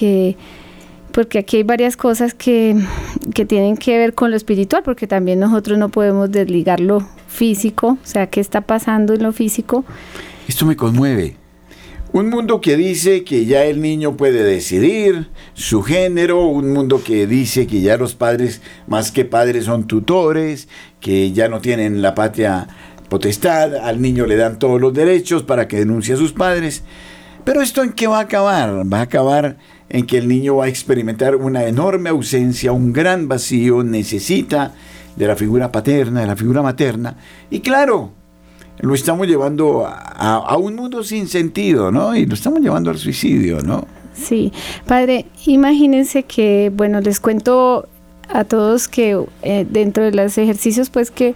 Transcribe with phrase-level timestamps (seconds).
[0.00, 0.36] porque
[1.12, 2.76] porque aquí hay varias cosas que,
[3.34, 7.98] que, tienen que ver con lo espiritual, porque también nosotros no podemos desligar lo físico,
[8.00, 9.84] o sea, qué está pasando en lo físico.
[10.46, 11.36] Esto me conmueve.
[12.12, 17.26] Un mundo que dice que ya el niño puede decidir su género, un mundo que
[17.26, 20.68] dice que ya los padres más que padres son tutores,
[21.00, 22.68] que ya no tienen la patria
[23.08, 26.84] potestad, al niño le dan todos los derechos para que denuncie a sus padres.
[27.44, 28.84] Pero esto en qué va a acabar?
[28.92, 29.56] Va a acabar
[29.90, 34.72] en que el niño va a experimentar una enorme ausencia, un gran vacío, necesita
[35.16, 37.16] de la figura paterna, de la figura materna.
[37.50, 38.12] Y claro,
[38.78, 42.14] lo estamos llevando a, un mundo sin sentido, ¿no?
[42.14, 43.86] Y lo estamos llevando al suicidio, ¿no?
[44.14, 44.52] Sí,
[44.86, 47.88] padre, imagínense que, bueno, les cuento
[48.28, 51.34] a todos que eh, dentro de los ejercicios, pues que,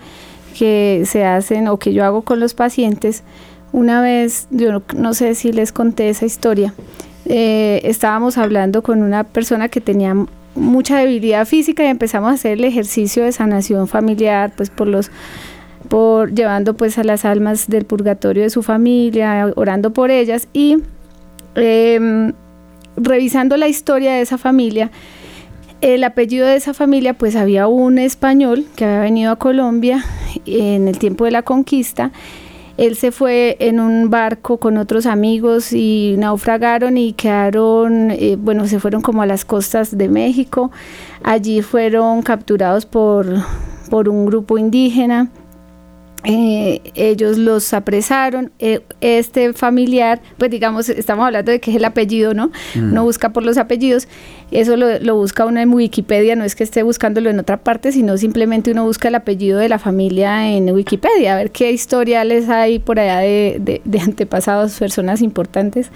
[0.57, 3.25] que se hacen o que yo hago con los pacientes,
[3.73, 6.73] una vez, yo no sé si les conté esa historia,
[7.27, 10.15] eh, estábamos hablando con una persona que tenía
[10.55, 15.11] mucha debilidad física y empezamos a hacer el ejercicio de sanación familiar, pues por los
[15.89, 20.79] por llevando pues a las almas del purgatorio de su familia, orando por ellas y
[21.57, 22.33] em,
[22.97, 24.91] revisando la historia de esa familia,
[25.81, 30.05] el apellido de esa familia pues había un español que había venido a Colombia
[30.47, 32.13] en el tiempo de la conquista.
[32.77, 38.67] Él se fue en un barco con otros amigos y naufragaron y quedaron, eh, bueno,
[38.67, 40.73] se fueron como a las costas de México.
[41.23, 43.27] Allí fueron capturados por,
[43.91, 45.31] por un grupo indígena
[46.25, 48.51] eh, ellos los apresaron.
[48.59, 52.49] Eh, este familiar, pues digamos, estamos hablando de que es el apellido, ¿no?
[52.75, 52.95] Mm.
[52.95, 54.09] No busca por los apellidos.
[54.51, 58.17] Eso lo, busca uno en Wikipedia, no es que esté buscándolo en otra parte, sino
[58.17, 62.79] simplemente uno busca el apellido de la familia en Wikipedia, a ver qué historiales hay
[62.79, 65.91] por allá de, de antepasados, personas importantes.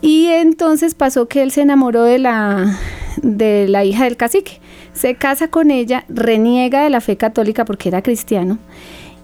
[0.00, 2.78] Y entonces pasó que él se enamoró de la,
[3.22, 4.60] de la hija del cacique.
[4.92, 8.58] Se casa con ella, reniega de la fe católica porque era cristiano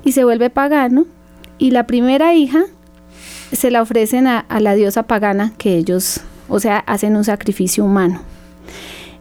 [0.04, 1.06] y se vuelve pagano
[1.58, 2.64] y la primera hija
[3.52, 8.22] se la ofrecen a, la diosa pagana que ellos, o sea, hacen un sacrificio humano.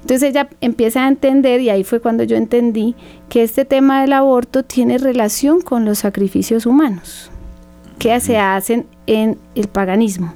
[0.01, 2.95] Entonces ella empieza a entender, y ahí fue cuando yo entendí,
[3.27, 7.29] que este tema del aborto tiene relación con los sacrificios humanos
[7.97, 10.33] que se hacen en el paganismo.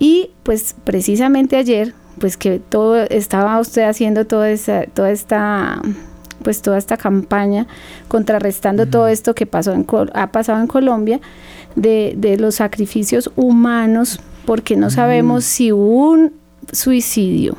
[0.00, 5.80] Y pues precisamente ayer, pues que todo estaba usted haciendo toda esa, toda esta
[6.42, 7.66] pues toda esta campaña
[8.08, 11.20] contrarrestando todo esto que pasó en, ha pasado en Colombia
[11.76, 16.32] de, de los sacrificios humanos, porque no sabemos si un
[16.70, 17.56] suicidio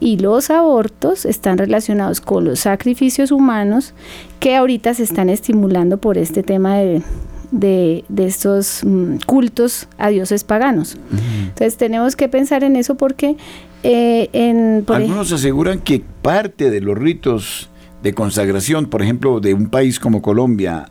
[0.00, 3.94] y los abortos están relacionados con los sacrificios humanos
[4.40, 7.02] que ahorita se están estimulando por este tema de,
[7.50, 10.96] de, estos mm, cultos a dioses paganos.
[11.40, 13.36] Entonces tenemos que pensar en eso porque
[13.82, 17.70] eh, en, Algunos aseguran que parte de los ritos
[18.02, 20.88] de consagración, por ejemplo, de un país como Colombia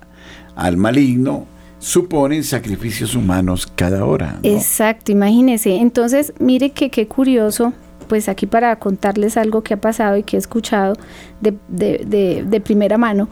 [0.55, 1.47] al maligno,
[1.79, 4.39] suponen sacrificios humanos cada hora.
[4.43, 5.75] Exacto, imagínese.
[5.75, 7.73] Entonces, mire que qué curioso,
[8.07, 10.95] pues aquí para contarles algo que ha pasado y que he escuchado
[11.41, 13.29] de, de, de, primera mano,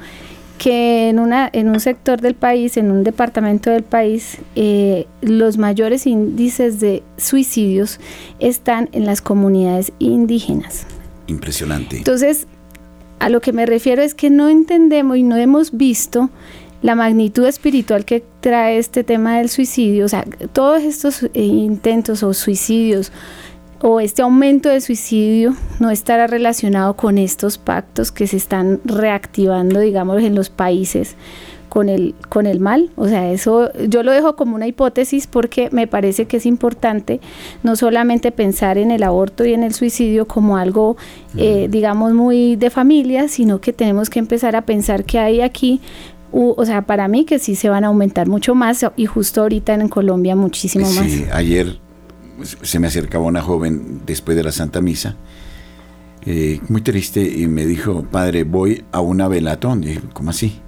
[0.57, 5.57] que en, una, en un sector del país, en un departamento del país, eh, los
[5.57, 7.99] mayores índices de suicidios
[8.39, 10.85] están en las comunidades indígenas.
[11.27, 11.97] Impresionante.
[11.97, 12.47] Entonces,
[13.23, 16.29] a lo que me refiero es que no entendemos y no hemos visto
[16.81, 22.21] la magnitud espiritual que trae este tema del suicidio, o sea, todos estos eh, intentos
[22.21, 23.13] o suicidios
[23.79, 29.79] o este aumento de suicidio no estará relacionado con estos pactos que se están reactivando,
[29.79, 31.15] digamos, en los países
[31.73, 32.91] con el, con el mal.
[32.95, 37.19] O sea, eso yo lo dejo como una hipótesis porque me parece que es importante
[37.63, 40.97] no solamente pensar en el aborto y en el suicidio como algo,
[41.35, 45.81] eh, digamos, muy de familia, sino que tenemos que empezar a pensar que hay aquí
[46.35, 49.75] o sea, para mí que sí se van a aumentar mucho más y justo ahorita
[49.75, 51.05] en Colombia muchísimo más.
[51.05, 51.79] Sí, ayer
[52.63, 55.15] se me acercaba una joven después de la Santa Misa,
[56.25, 59.81] eh, muy triste, y me dijo, padre, voy a una velatón.
[59.81, 60.59] dije, ¿cómo así?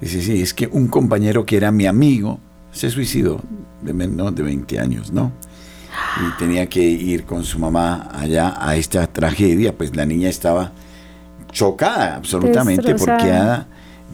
[0.00, 2.38] Dice, sí, es que un compañero que era mi amigo
[2.72, 3.40] se suicidó
[3.82, 5.32] de menos de 20 años, ¿no?
[6.20, 10.72] Y tenía que ir con su mamá allá a esta tragedia, pues la niña estaba
[11.50, 13.64] chocada absolutamente porque,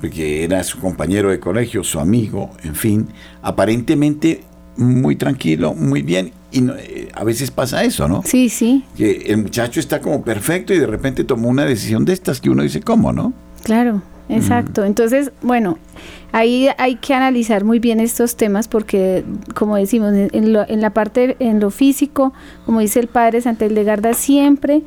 [0.01, 3.09] porque era su compañero de colegio, su amigo, en fin,
[3.43, 4.43] aparentemente
[4.77, 8.23] muy tranquilo, muy bien, y eh, a veces pasa eso, ¿no?
[8.25, 8.85] Sí, sí.
[8.97, 12.51] Que el muchacho está como perfecto y de repente tomó una decisión de estas que
[12.51, 13.33] uno dice, ¿cómo, no?
[13.63, 14.03] Claro.
[14.29, 14.85] Exacto.
[14.85, 15.79] Entonces, bueno,
[16.33, 19.25] ahí hay que analizar muy bien estos temas porque,
[19.55, 22.33] como decimos, en, la parte, en lo físico,
[22.67, 24.83] como dice el padre Santeldegarda, siempre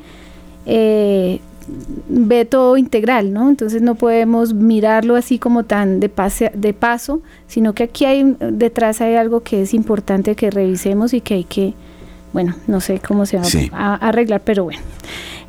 [0.65, 1.39] eh,
[2.09, 3.49] ve todo integral, ¿no?
[3.49, 8.35] Entonces no podemos mirarlo así como tan de, pase, de paso, sino que aquí hay
[8.39, 11.73] detrás hay algo que es importante que revisemos y que hay que,
[12.33, 14.81] bueno, no sé cómo se va a, arreglar, pero bueno.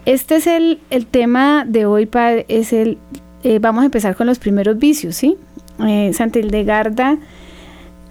[0.05, 2.99] Este es el, el tema de hoy, padre, es el,
[3.43, 5.37] eh, vamos a empezar con los primeros vicios, ¿sí?
[5.87, 7.19] Eh, Santildegarda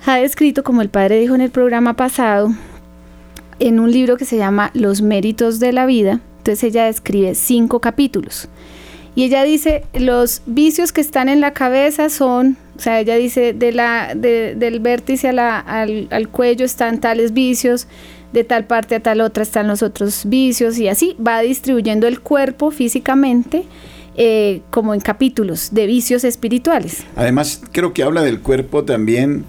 [0.06, 2.54] ha descrito, como el padre dijo en el programa pasado,
[3.60, 7.80] en un libro que se llama Los méritos de la vida, entonces ella describe cinco
[7.82, 8.48] capítulos.
[9.16, 13.54] Y ella dice, los vicios que están en la cabeza son, o sea, ella dice,
[13.54, 17.88] de la, del vértice al, al, cuello están tales vicios,
[18.32, 22.22] de tal parte a tal otra están los otros vicios, y así va distribuyendo el
[22.22, 23.64] cuerpo físicamente.
[24.20, 27.04] Eh, como en capítulos de vicios espirituales.
[27.16, 29.46] Además, creo que habla del cuerpo también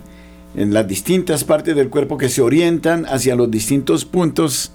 [0.54, 4.72] en las distintas partes del cuerpo que se orientan hacia los distintos puntos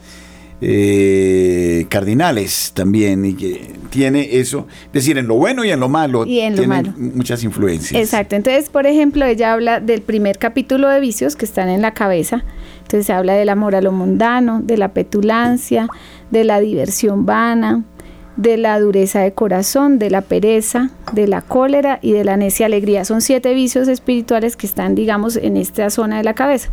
[0.62, 5.90] eh, cardinales también y que tiene eso, es decir, en lo bueno y en lo
[5.90, 8.01] malo, y en tiene muchas influencias.
[8.01, 11.94] Exacto, entonces, por ejemplo, ella habla del primer capítulo de vicios que están en la
[11.94, 12.46] cabeza,
[12.81, 15.89] entonces habla del amor a lo mundano, de la petulancia,
[16.31, 17.84] de la diversión vana,
[18.36, 22.66] de la dureza de corazón, de la pereza, de la cólera y de la necia
[22.66, 23.06] alegría.
[23.06, 26.70] Son siete vicios espirituales que están, digamos, en esta zona de la cabeza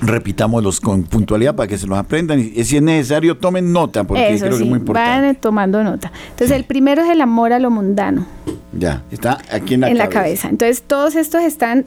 [0.00, 4.36] repitámoslos con puntualidad para que se los aprendan y si es necesario tomen nota porque
[4.38, 5.20] creo que es muy importante.
[5.20, 6.12] Vayan tomando nota.
[6.30, 8.26] Entonces el primero es el amor a lo mundano.
[8.72, 10.04] Ya, está aquí en la en cabeza.
[10.04, 10.48] la cabeza.
[10.48, 11.86] Entonces todos estos están,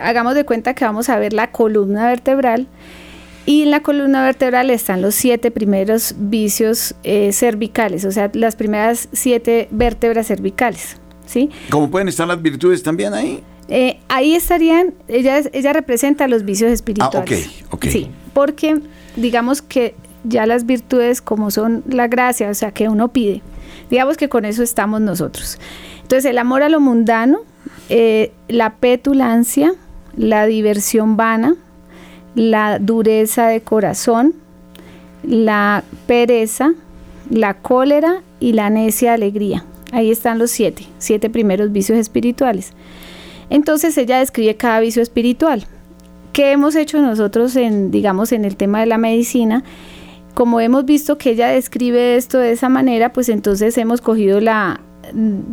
[0.00, 2.66] hagamos de cuenta que vamos a ver la columna vertebral
[3.46, 8.56] y en la columna vertebral están los siete primeros vicios eh, cervicales, o sea, las
[8.56, 10.98] primeras siete vértebras cervicales.
[11.26, 11.50] ¿sí?
[11.70, 13.42] ¿Cómo pueden estar las virtudes también ahí?
[13.68, 17.48] Eh, ahí estarían, ella, ella representa los vicios espirituales.
[17.48, 17.86] Ah, ok, ok.
[17.86, 18.80] Sí, porque
[19.16, 19.94] digamos que
[20.24, 23.42] ya las virtudes como son la gracia, o sea, que uno pide,
[23.90, 25.58] digamos que con eso estamos nosotros.
[26.02, 27.40] Entonces, el amor a lo mundano,
[27.88, 29.74] eh, la petulancia,
[30.16, 31.56] la diversión vana,
[32.36, 34.34] la dureza de corazón,
[35.24, 36.74] la pereza,
[37.28, 39.64] la cólera y la necia alegría.
[39.90, 42.72] Ahí están los siete, siete primeros vicios espirituales.
[43.48, 45.64] Entonces ella describe cada vicio espiritual.
[46.32, 49.64] ¿Qué hemos hecho nosotros en, digamos, en el tema de la medicina?
[50.34, 54.80] Como hemos visto que ella describe esto de esa manera, pues entonces hemos cogido la,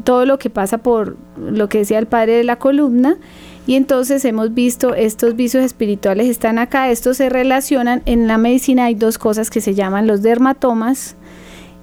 [0.04, 3.18] todo lo que pasa por lo que decía el padre de la columna
[3.66, 8.86] y entonces hemos visto estos vicios espirituales están acá, estos se relacionan, en la medicina
[8.86, 11.16] hay dos cosas que se llaman los dermatomas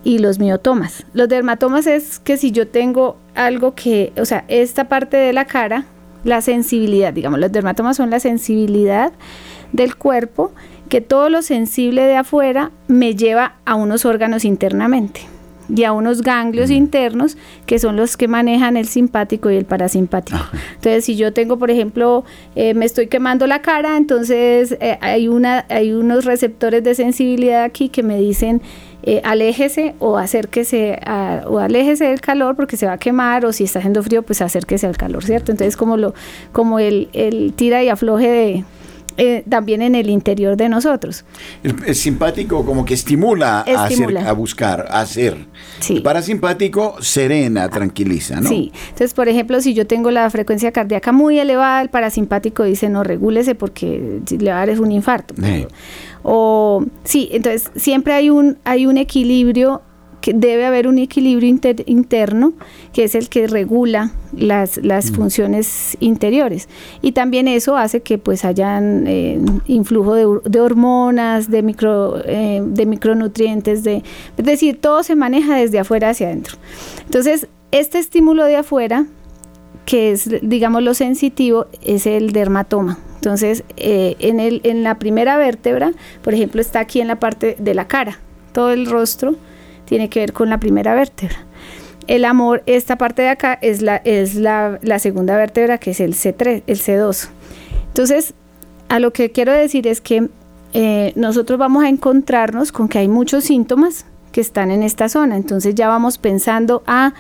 [0.04, 1.06] y los miotomas.
[1.14, 5.46] Los dermatomas es que si yo tengo algo que, o sea, esta parte de la
[5.46, 5.86] cara,
[6.24, 9.12] la sensibilidad, digamos, los dermatomas son la sensibilidad
[9.72, 10.52] del cuerpo,
[10.90, 15.20] que todo lo sensible de afuera me lleva a unos órganos internamente
[15.74, 16.74] y a unos ganglios mm.
[16.74, 17.36] internos
[17.66, 20.38] que son los que manejan el simpático y el parasimpático.
[20.76, 22.24] Entonces, si yo tengo, por ejemplo,
[22.54, 27.64] eh, me estoy quemando la cara, entonces eh, hay, una, hay unos receptores de sensibilidad
[27.64, 28.62] aquí que me dicen
[29.02, 31.00] eh, aléjese o acérquese
[31.46, 34.42] o aléjese del calor porque se va a quemar o si está haciendo frío pues
[34.42, 35.52] acérquese al calor, ¿cierto?
[35.52, 36.12] Entonces como lo
[36.52, 38.64] como el, el tira y afloje de,
[39.16, 41.24] eh, también en el interior de nosotros.
[41.62, 45.36] El, simpático como que estimula, A, hacer, a, buscar, a hacer.
[45.88, 48.48] El parasimpático serena, tranquiliza, ¿no?
[48.48, 48.72] Sí.
[48.84, 53.04] Entonces, por ejemplo, si yo tengo la frecuencia cardíaca muy elevada, el parasimpático dice no,
[53.04, 55.34] regúlese porque le va a dar un infarto.
[56.22, 59.82] O sí, entonces siempre hay un, hay un equilibrio
[60.20, 61.48] que debe haber un equilibrio
[61.86, 62.52] interno
[62.92, 65.14] que es el que regula las, las mm.
[65.14, 66.68] funciones interiores
[67.02, 72.86] y también eso hace que pues hayan eh, influjo de, hormonas de micro eh, de
[72.86, 74.02] micronutrientes de
[74.36, 76.56] es decir todo se maneja desde afuera hacia adentro
[77.04, 79.06] entonces este estímulo de afuera
[79.86, 85.36] que es digamos lo sensitivo es el dermatoma entonces, eh, en, el, en la primera
[85.36, 88.18] vértebra, por ejemplo, está aquí en la parte de la cara.
[88.52, 89.36] Todo el rostro
[89.90, 91.34] tiene que ver con la primera vértebra.
[92.06, 96.14] El amor, esta parte de acá es la, es la, segunda vértebra, que es el
[96.14, 97.28] C3, el C2.
[97.88, 98.34] Entonces,
[98.88, 100.28] a lo que quiero decir es que
[100.74, 105.36] eh, nosotros vamos a encontrarnos con que hay muchos síntomas que están en esta zona.
[105.36, 107.12] Entonces ya vamos pensando, ah,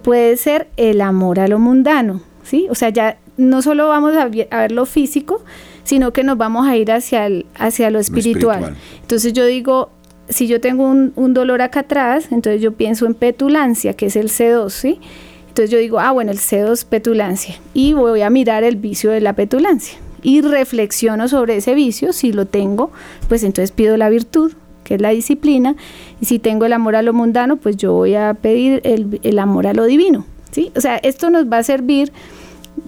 [0.00, 2.68] puede ser el amor a lo mundano, ¿sí?
[2.70, 5.42] O sea, ya no solo vamos a, ver lo físico,
[5.82, 8.76] sino que nos vamos a ir hacia, el, hacia lo espiritual.
[9.02, 9.90] Entonces yo digo,
[10.28, 14.28] si yo tengo un, dolor acá atrás, entonces yo pienso en petulancia, que es el
[14.28, 15.00] C2, ¿sí?
[15.48, 19.20] Entonces yo digo, ah, bueno, el C2 petulancia y voy a mirar el vicio de
[19.20, 22.90] la petulancia y reflexiono sobre ese vicio, si lo tengo,
[23.28, 24.52] pues entonces pido la virtud,
[24.84, 25.76] que es la disciplina,
[26.20, 29.38] y si tengo el amor a lo mundano, pues yo voy a pedir el, el
[29.38, 30.70] amor a lo divino, ¿sí?
[30.76, 32.12] O sea, esto nos va a servir,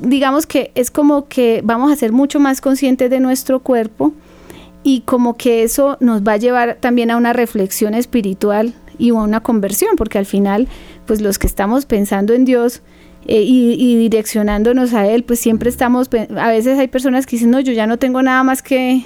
[0.00, 4.12] digamos que es como que vamos a ser mucho más conscientes de nuestro cuerpo,
[4.82, 9.14] y como que eso nos va a llevar también a una reflexión espiritual y a
[9.14, 10.68] una conversión, porque al final,
[11.06, 12.82] pues los que estamos pensando en Dios
[13.26, 17.60] eh, y, direccionándonos a Él, pues siempre estamos, a veces hay personas que dicen, no,
[17.60, 19.02] yo ya no tengo nada más que,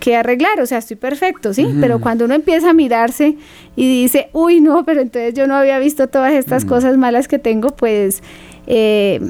[0.00, 1.66] que arreglar, o sea, estoy perfecto, ¿sí?
[1.80, 3.36] Pero cuando uno empieza a mirarse
[3.76, 7.38] y dice, uy, no, pero entonces yo no había visto todas estas cosas malas que
[7.38, 8.22] tengo, pues...
[8.66, 9.20] Eh,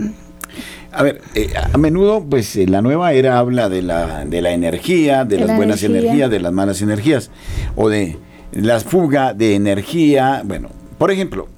[0.95, 5.25] a ver, eh, a menudo, pues la nueva era habla de la, de la energía,
[5.25, 7.31] de, las buenas energías, de las malas energías,
[7.75, 8.17] o de
[8.53, 10.43] las fugas de energía.
[10.45, 11.49] Bueno, por ejemplo,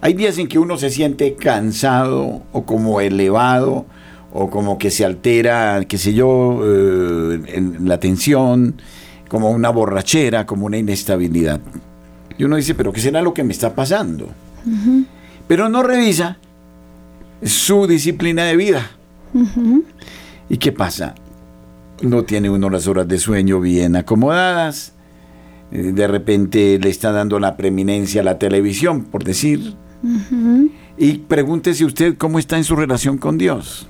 [0.00, 3.86] hay días en que uno se siente cansado o como elevado
[4.32, 8.80] o como que se altera, qué sé yo, eh, en la tensión,
[9.28, 11.60] como una borrachera, como una inestabilidad.
[12.38, 14.28] Y uno dice, pero ¿qué será lo que me está pasando?
[15.46, 16.38] Pero no revisa
[17.42, 18.90] su disciplina de vida.
[20.48, 21.14] ¿Y qué pasa?
[22.02, 24.92] No tiene uno las horas de sueño bien acomodadas,
[25.72, 29.74] eh, de repente le está dando la preeminencia a la televisión, por decir,
[30.96, 33.86] y pregúntese usted cómo está en su relación con Dios.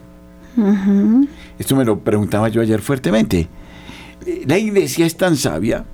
[1.58, 3.48] Esto me lo preguntaba yo ayer fuertemente.
[4.46, 5.84] La iglesia es tan sabia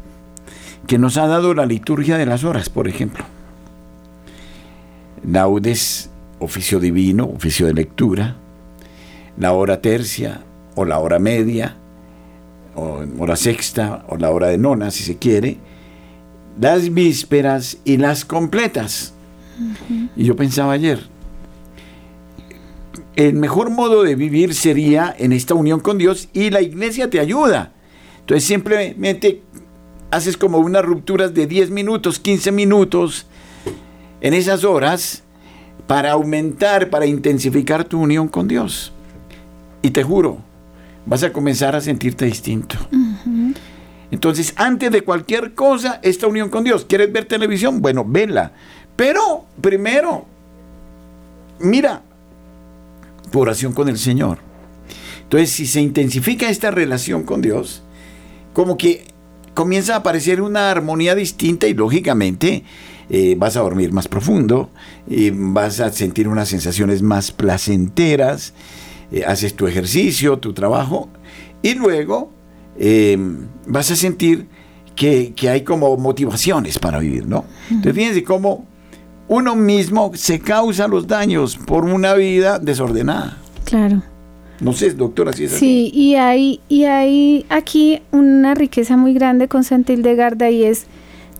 [0.86, 3.24] que nos ha dado la liturgia de las horas, por ejemplo.
[5.26, 6.10] Laudes,
[6.42, 8.36] oficio divino, oficio de lectura,
[9.38, 10.42] la hora tercia
[10.74, 11.76] o la hora media,
[12.74, 15.58] o hora sexta o la hora de nona, si se quiere,
[16.60, 19.14] las vísperas y las completas.
[20.16, 21.00] Y yo pensaba ayer,
[23.16, 27.20] el mejor modo de vivir sería en esta unión con Dios y la iglesia te
[27.20, 27.72] ayuda.
[28.20, 29.42] Entonces simplemente
[30.10, 33.26] haces como unas rupturas de 10 minutos, 15 minutos
[34.20, 35.21] en esas horas
[35.92, 38.94] para aumentar, para intensificar tu unión con Dios.
[39.82, 40.38] Y te juro,
[41.04, 42.76] vas a comenzar a sentirte distinto.
[44.10, 46.86] Entonces, antes de cualquier cosa, esta unión con Dios.
[46.86, 47.82] ¿Quieres ver televisión?
[47.82, 48.52] Bueno, vela.
[48.96, 50.24] Pero primero,
[51.60, 52.00] mira,
[53.30, 54.38] tu oración con el Señor.
[55.24, 57.82] Entonces, si se intensifica esta relación con Dios,
[58.54, 59.04] como que
[59.52, 62.64] comienza a aparecer una armonía distinta y lógicamente
[63.14, 64.70] eh, vas a dormir más profundo,
[65.06, 68.54] y vas a sentir unas sensaciones más placenteras,
[69.12, 71.10] eh, haces tu ejercicio, tu trabajo,
[71.60, 72.32] y luego
[72.78, 73.18] eh,
[73.66, 74.46] vas a sentir
[74.96, 77.44] que, que, hay como motivaciones para vivir, ¿no?
[77.70, 78.66] Entonces fíjense cómo
[79.28, 83.36] uno mismo se causa los daños por una vida desordenada.
[83.64, 84.02] Claro.
[84.58, 89.48] No sé, doctora, si es Sí, y hay, y hay aquí una riqueza muy grande
[89.48, 90.86] con Santildegarda y es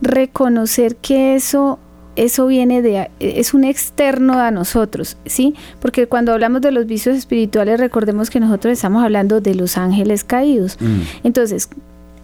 [0.02, 1.78] reconocer que eso
[2.14, 5.54] eso viene de es un externo a nosotros, ¿sí?
[5.80, 10.23] Porque cuando hablamos de los vicios espirituales recordemos que nosotros estamos hablando de los ángeles
[10.23, 10.76] caídos.
[10.78, 11.00] Mm.
[11.25, 11.71] Entonces,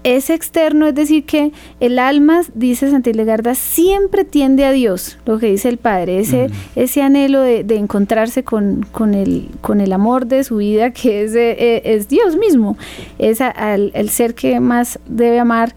[0.04, 5.38] es externo, es decir, que el alma, dice Santa Ilegarda, siempre tiende a Dios, lo
[5.38, 10.26] que dice el Padre, ese, ese anhelo de, encontrarse con, con, el, con el amor
[10.26, 12.76] de su vida, que es, eh, es Dios mismo,
[13.18, 15.74] es el ser que más debe amar.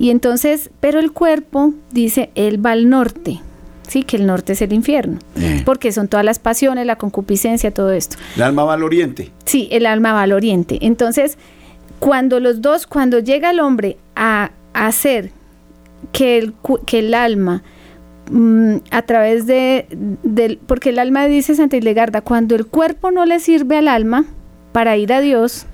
[0.00, 3.42] Y entonces, pero el cuerpo, dice, él va al norte,
[3.86, 5.60] sí, que el norte es el infierno, eh.
[5.66, 8.16] porque son todas las pasiones, la concupiscencia, todo esto.
[8.34, 9.30] El alma va al oriente.
[9.44, 10.78] Sí, el alma va al oriente.
[10.80, 11.36] Entonces,
[11.98, 15.32] cuando los dos, cuando llega el hombre a, hacer
[16.12, 16.54] que el,
[16.86, 17.62] que el alma,
[18.30, 19.86] mm, a través de,
[20.22, 24.24] del, porque el alma dice Santa Ilegarda, cuando el cuerpo no le sirve al alma
[24.72, 25.66] para ir a Dios,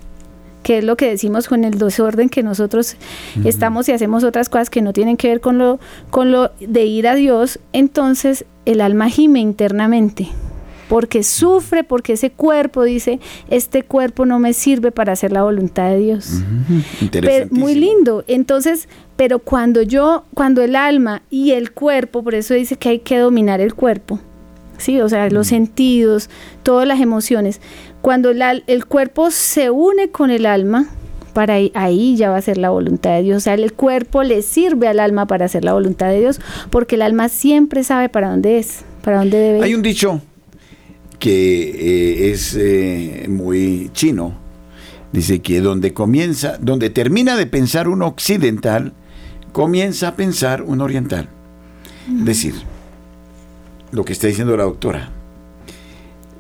[0.67, 2.97] que es lo que decimos con el desorden que nosotros
[3.45, 5.79] estamos y hacemos otras cosas que no tienen que ver con lo,
[6.11, 10.29] con lo de ir a Dios, entonces el alma gime internamente
[10.89, 15.91] porque sufre, porque ese cuerpo dice, este cuerpo no me sirve para hacer la voluntad
[15.91, 16.43] de Dios.
[17.53, 18.25] muy lindo.
[18.27, 22.99] Entonces, pero cuando yo, cuando el alma y el cuerpo, por eso dice que hay
[22.99, 24.19] que dominar el cuerpo,
[24.79, 25.01] ¿sí?
[25.01, 26.29] O sea, los sentidos,
[26.65, 27.61] todas las emociones.
[28.07, 30.87] Cuando el, el cuerpo se une con el alma,
[31.33, 33.39] para ahí, ahí, ya va a ser la voluntad de Dios.
[33.39, 36.95] O sea, el cuerpo le sirve al alma para hacer la voluntad de Dios, porque
[36.95, 39.65] el alma siempre sabe para dónde es, para dónde debe ir.
[39.65, 40.21] Hay un dicho
[41.19, 44.35] que eh, es eh, muy chino.
[45.11, 48.93] Dice que donde comienza, donde termina de pensar un occidental,
[49.51, 51.29] comienza a pensar un oriental.
[52.21, 52.55] Es decir,
[53.91, 55.16] lo que está diciendo la doctora.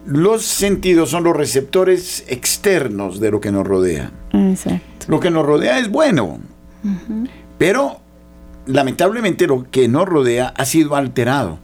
[0.07, 4.11] Los sentidos son los receptores externos de lo que nos rodea.
[4.33, 5.07] Exacto.
[5.09, 6.39] Lo que nos rodea es bueno,
[7.59, 8.01] pero
[8.67, 11.59] lamentablemente lo que nos rodea ha sido alterado.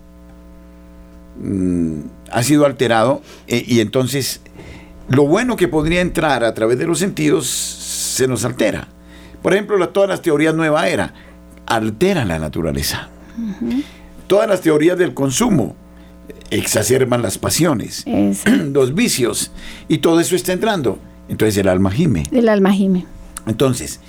[1.40, 4.40] Mm, ha sido alterado eh, y entonces
[5.08, 8.88] lo bueno que podría entrar a través de los sentidos se nos altera.
[9.42, 11.14] Por ejemplo, la- todas las teorías nueva era
[11.66, 13.08] alteran la naturaleza.
[14.26, 15.74] Todas las teorías del consumo
[16.52, 18.42] exacerban las pasiones, Es
[18.72, 19.50] los vicios
[19.88, 20.98] y todo eso está entrando.
[21.28, 22.24] Entonces el alma gime.
[22.30, 23.06] el alma gime.
[23.46, 24.00] Entonces,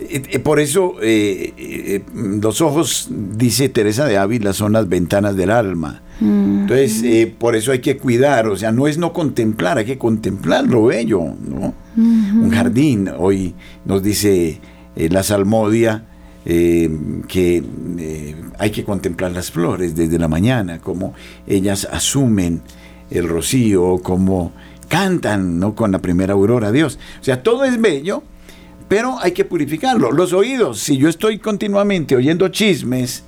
[0.00, 5.36] eh, eh, por eso eh, eh, los ojos, dice Teresa de Ávila, son las ventanas
[5.36, 6.02] del alma.
[6.18, 9.98] Entonces, eh, por eso hay que cuidar, o sea, no es no contemplar, hay que
[9.98, 11.74] contemplar lo bello, ¿no?
[11.94, 14.60] Un jardín, hoy nos dice
[14.96, 16.06] la salmodia
[16.46, 16.88] eh,
[17.26, 17.62] que
[17.98, 21.12] eh, hay que contemplar las flores desde la mañana, como
[21.46, 22.62] ellas asumen
[23.10, 24.52] el rocío, como
[24.88, 25.74] cantan, ¿no?
[25.74, 27.00] Con la primera aurora, Dios.
[27.20, 28.22] O sea, todo es bello,
[28.88, 30.12] pero hay que purificarlo.
[30.12, 33.24] Los oídos, si yo estoy continuamente oyendo chismes,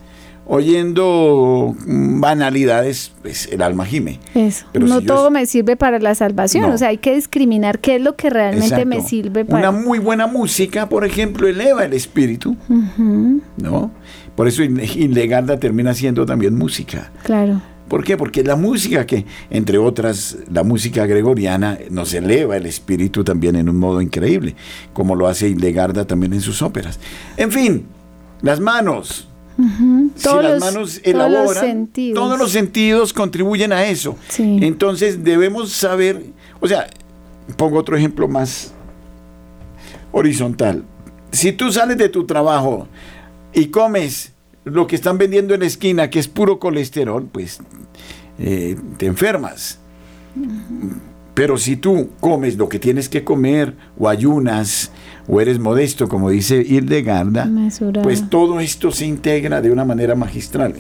[0.48, 4.18] oyendo banalidades, pues el alma gime.
[4.34, 4.66] Eso.
[4.72, 6.68] Pero no si todo es- me sirve para la salvación.
[6.68, 6.74] No.
[6.74, 9.70] O sea, hay que discriminar qué es lo que realmente me sirve para.
[9.70, 12.56] Una muy buena música, por ejemplo, eleva el espíritu,
[13.56, 13.90] ¿no?
[14.34, 17.10] Por eso Ile- Ilegarda termina siendo también música.
[17.22, 17.60] claro.
[17.88, 18.18] ¿Por qué?
[18.18, 23.66] Porque la música que, entre otras, la música gregoriana nos eleva el espíritu también en
[23.70, 24.54] un modo increíble,
[24.92, 27.00] como lo hace Ilegarda también en sus óperas.
[27.38, 27.86] En fin,
[28.42, 29.30] las manos.
[30.16, 32.14] Si todos las los- manos todos los elaboran, sentidos.
[32.22, 34.16] todos los sentidos contribuyen a eso.
[34.28, 34.58] Sí.
[34.62, 36.22] Entonces debemos saber,
[36.60, 36.86] o sea,
[37.56, 38.72] pongo otro ejemplo más
[40.12, 40.84] horizontal.
[41.32, 42.86] Si tú sales de tu trabajo
[43.52, 44.32] y comes
[44.64, 47.58] lo que están vendiendo en la esquina, que es puro colesterol, pues
[48.38, 49.78] eh, te enfermas.
[51.38, 54.90] Pero si tú comes lo que tienes que comer, o ayunas,
[55.28, 58.02] o eres modesto, como dice Hildegarda, Mesurado.
[58.02, 60.74] pues todo esto se integra de una manera magistral.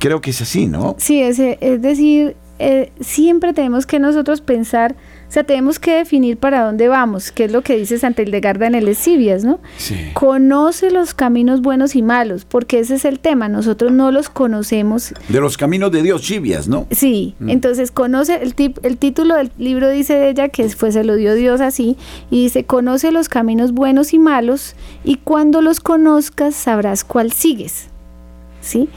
[0.00, 0.96] Creo que es así, ¿no?
[0.98, 4.96] Sí, ese, es decir, eh, siempre tenemos que nosotros pensar,
[5.34, 8.74] sea, tenemos que definir para dónde vamos, que es lo que dice Santa Hildegarda en
[8.74, 9.58] el Escivias, ¿no?
[9.76, 9.96] Sí.
[10.14, 15.12] Conoce los caminos buenos y malos, porque ese es el tema, nosotros no los conocemos.
[15.28, 16.86] De los caminos de Dios, chivias, ¿no?
[16.90, 17.50] Sí, Mm.
[17.50, 21.16] entonces conoce, el, tip- el título del libro dice de ella que fue, se lo
[21.16, 21.96] dio Dios así,
[22.30, 27.88] y dice, conoce los caminos buenos y malos, y cuando los conozcas sabrás cuál sigues.
[28.60, 28.88] ¿Sí?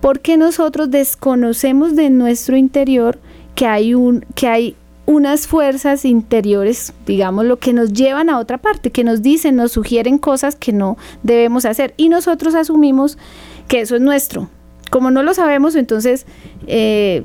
[0.00, 3.18] Porque nosotros desconocemos de nuestro interior
[3.56, 4.76] que hay un, que hay
[5.08, 9.72] unas fuerzas interiores, digamos, lo que nos llevan a otra parte, que nos dicen, nos
[9.72, 11.94] sugieren cosas que no debemos hacer.
[11.96, 13.16] Y nosotros asumimos
[13.68, 14.50] que eso es nuestro.
[14.90, 16.26] Como no lo sabemos, entonces
[16.66, 17.24] eh,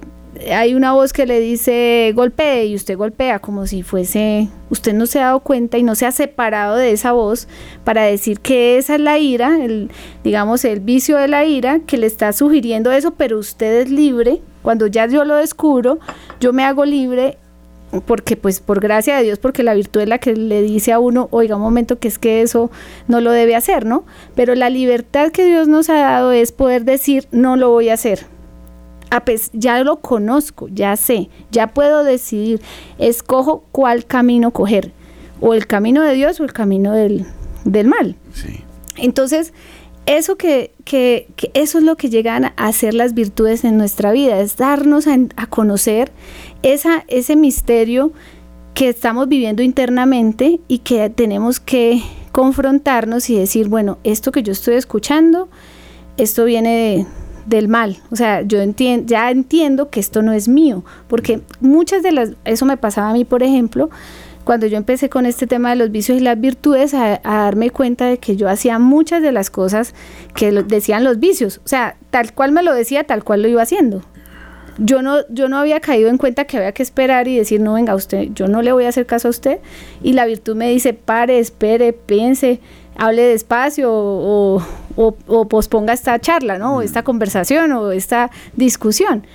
[0.50, 5.06] hay una voz que le dice golpee y usted golpea como si fuese, usted no
[5.06, 7.50] se ha dado cuenta y no se ha separado de esa voz
[7.84, 9.92] para decir que esa es la ira, el,
[10.24, 14.42] digamos el vicio de la ira que le está sugiriendo eso, pero usted es libre.
[14.62, 16.00] Cuando ya yo lo descubro,
[16.40, 17.38] yo me hago libre
[18.02, 21.00] porque pues por gracia de Dios, porque la virtud es la que le dice a
[21.00, 22.72] uno, oiga un momento que es que eso
[23.08, 24.06] no lo debe hacer, ¿no?
[24.36, 27.94] Pero la libertad que Dios nos ha dado es poder decir, no lo voy a
[27.94, 28.26] hacer.
[29.12, 32.62] A pes- ya lo conozco, ya sé, ya puedo decidir,
[32.98, 34.92] escojo cuál camino coger,
[35.40, 37.26] o el camino de Dios o el camino del,
[37.64, 38.16] del mal.
[38.34, 38.62] Sí.
[38.98, 39.54] Entonces,
[40.06, 44.12] eso que, que- que eso es lo que llegan a hacer las virtudes en nuestra
[44.12, 46.12] vida, es darnos a, a conocer
[46.62, 48.12] esa, ese misterio
[48.74, 54.52] que estamos viviendo internamente y que tenemos que confrontarnos y decir, bueno, esto que yo
[54.52, 55.48] estoy escuchando,
[56.18, 57.06] esto viene de-
[57.46, 57.98] del mal.
[58.10, 62.32] O sea, yo entien- ya entiendo que esto no es mío, porque muchas de las,
[62.46, 63.90] eso me pasaba a mí, por ejemplo,
[64.44, 67.70] cuando yo empecé con este tema de los vicios y las virtudes, a, a darme
[67.70, 69.94] cuenta de que yo hacía muchas de las cosas
[70.36, 71.62] que lo- decían los vicios.
[71.64, 74.02] O sea, tal cual me lo decía, tal cual lo iba haciendo.
[74.80, 77.74] Yo no, yo no había caído en cuenta que había que esperar y decir, no,
[77.74, 79.60] venga, usted, yo no le voy a hacer caso a usted.
[80.02, 82.60] Y la virtud me dice, pare, espere, piense,
[82.98, 84.62] hable despacio o,
[84.96, 86.78] o- o posponga esta charla, ¿no?
[86.78, 89.26] O esta conversación o esta discusión.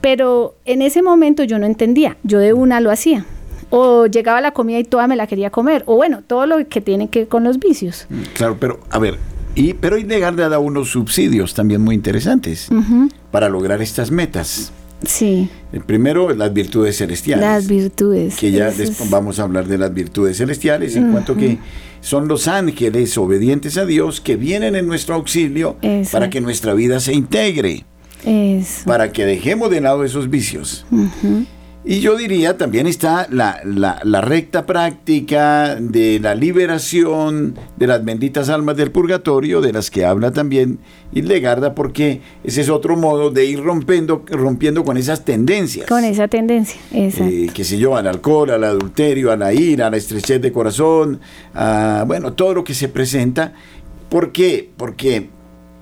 [0.00, 3.24] Pero en ese momento yo no entendía, yo de una lo hacía.
[3.76, 5.82] O llegaba la comida y toda me la quería comer.
[5.86, 8.06] O bueno, todo lo que tiene que ver con los vicios.
[8.34, 9.18] Claro, pero a ver,
[9.56, 12.68] y, pero Hildegarda da unos subsidios también muy interesantes
[13.32, 14.72] para lograr estas metas.
[15.04, 17.44] Sí, El primero, las virtudes celestiales.
[17.44, 18.36] las virtudes.
[18.36, 21.58] que ya después vamos a hablar de las virtudes celestiales, en cuanto que
[22.00, 25.76] son los ángeles obedientes a Dios que vienen en nuestro auxilio
[26.10, 27.84] para que nuestra vida se integre,
[28.24, 28.84] Eso.
[28.86, 30.86] para que dejemos de lado esos vicios.
[30.90, 31.44] Ujú,
[31.86, 38.48] Y yo diría, también está la, la, recta práctica de la liberación de las benditas
[38.48, 40.78] almas del purgatorio, de las que habla también
[41.12, 45.86] Hildegarda, porque ese es otro modo de ir rompiendo, rompiendo con esas tendencias.
[45.86, 47.30] Con esa tendencia, exacto.
[47.30, 50.52] Eh, que se yo, al alcohol, al adulterio, a la ira, a la estrechez de
[50.52, 51.20] corazón,
[51.52, 53.52] a, bueno, todo lo que se presenta.
[54.08, 54.70] ¿Por qué?
[54.78, 55.28] Porque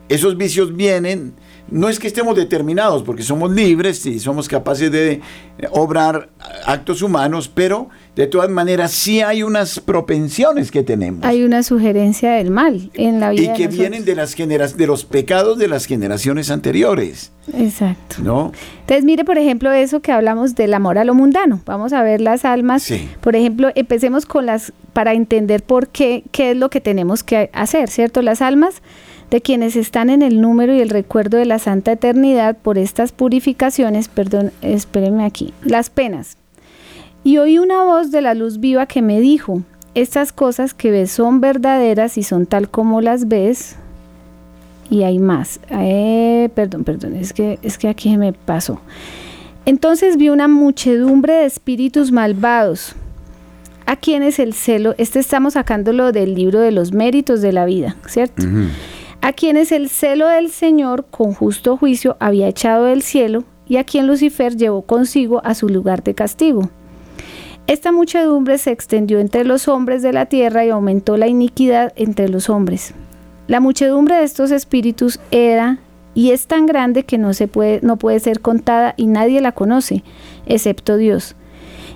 [0.09, 1.35] esos vicios vienen
[1.73, 5.21] no es que estemos determinados, porque somos libres y somos capaces de
[5.71, 6.29] obrar
[6.67, 11.25] actos humanos, pero de todas maneras sí hay unas propensiones que tenemos.
[11.25, 13.55] Hay una sugerencia del mal en la vida.
[13.55, 17.33] Y que vienen de las de los pecados de las generaciones anteriores.
[17.55, 18.17] Exacto.
[18.23, 18.53] ¿No?
[18.81, 21.63] Entonces, mire, por ejemplo, eso que hablamos del amor a lo mundano.
[21.65, 22.87] Vamos a ver las almas.
[23.23, 27.49] Por ejemplo, empecemos con las, para entender por qué, qué es lo que tenemos que
[27.55, 28.21] hacer, ¿cierto?
[28.21, 28.83] Las almas
[29.33, 33.13] de quienes están en el número y el recuerdo de la santa eternidad por estas
[33.13, 36.37] purificaciones, perdón, espérenme aquí, las penas.
[37.25, 39.63] Y oí una voz de la luz viva que me dijo,
[39.95, 43.77] estas cosas que ves son verdaderas y son tal como las ves.
[44.91, 45.61] Y hay más.
[45.71, 48.83] Eh, perdón, perdón, es que, es que aquí me pasó.
[49.65, 52.97] Entonces vi una muchedumbre de espíritus malvados,
[53.87, 57.97] a quienes el celo, este estamos sacándolo del libro de los méritos de la vida,
[58.07, 58.43] ¿cierto?
[59.23, 63.85] A quienes el celo del Señor con justo juicio había echado del cielo y a
[63.85, 66.69] quien Lucifer llevó consigo a su lugar de castigo.
[67.69, 72.29] Esta muchedumbre se extendió entre los hombres de la tierra y aumentó la iniquidad entre
[72.29, 72.95] los hombres.
[73.47, 75.79] La muchedumbre de estos espíritus era
[76.15, 79.53] y es tan grande que no, se puede, no puede ser contada y nadie la
[79.53, 80.03] conoce,
[80.47, 81.37] excepto Dios.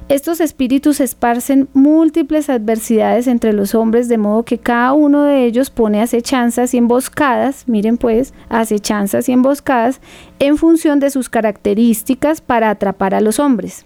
[0.08, 5.68] Estos espíritus esparcen múltiples adversidades entre los hombres, de modo que cada uno de ellos
[5.68, 10.00] pone acechanzas y emboscadas, miren pues, acechanzas y emboscadas
[10.38, 13.84] en función de sus características para atrapar a los hombres.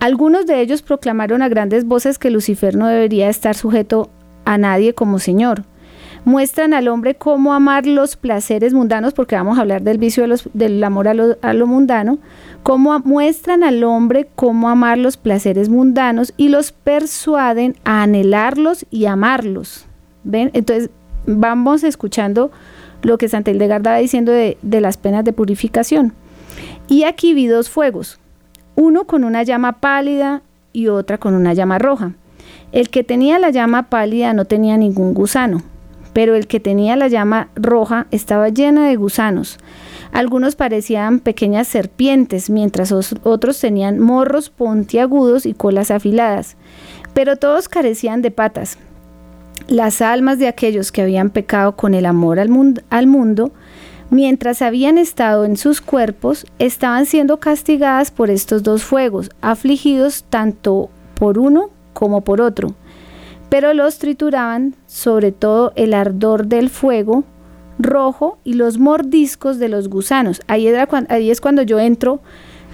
[0.00, 4.08] Algunos de ellos proclamaron a grandes voces que Lucifer no debería estar sujeto
[4.46, 5.64] a nadie como Señor.
[6.24, 10.84] Muestran al hombre cómo amar los placeres mundanos, porque vamos a hablar del vicio del
[10.84, 12.18] amor a lo mundano,
[12.62, 19.06] cómo muestran al hombre cómo amar los placeres mundanos y los persuaden a anhelarlos y
[19.06, 19.86] amarlos.
[20.24, 20.50] ¿Ven?
[20.52, 20.90] Entonces,
[21.26, 22.50] vamos escuchando
[23.02, 26.12] lo que Santa Hildegarda va diciendo de, de las penas de purificación.
[26.88, 28.18] Y aquí vi dos fuegos,
[28.74, 32.12] uno con una llama pálida y otra con una llama roja.
[32.72, 35.62] El que tenía la llama pálida no tenía ningún gusano,
[36.18, 39.60] pero el que tenía la llama roja estaba llena de gusanos
[40.12, 46.56] algunos parecían pequeñas serpientes, mientras otros tenían morros puntiagudos y colas afiladas,
[47.14, 48.78] pero todos carecían de patas.
[49.68, 52.48] Las almas de aquellos que habían pecado con el amor al,
[53.06, 53.52] mundo,
[54.10, 60.88] mientras habían estado en sus cuerpos, estaban siendo castigadas por estos dos fuegos, afligidos tanto
[61.14, 62.74] por uno como por otro.
[63.48, 67.24] Pero los trituraban sobre todo el ardor del fuego
[67.78, 70.42] rojo y los mordiscos de los gusanos.
[70.46, 70.68] Ahí,
[71.08, 72.20] ahí es cuando yo entro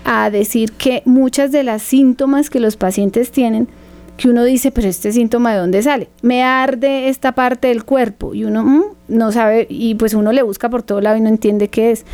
[0.04, 3.68] a decir que muchas de las síntomas que los pacientes tienen,
[4.16, 6.08] que uno dice, pero este síntoma de dónde sale?
[6.22, 10.42] Me arde esta parte del cuerpo y uno mm, no sabe y pues uno le
[10.42, 12.04] busca por todo lado y no entiende qué es.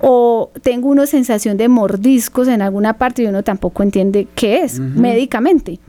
[0.00, 4.78] O tengo una sensación de mordiscos en alguna parte y uno tampoco entiende qué es
[4.78, 5.80] médicamente.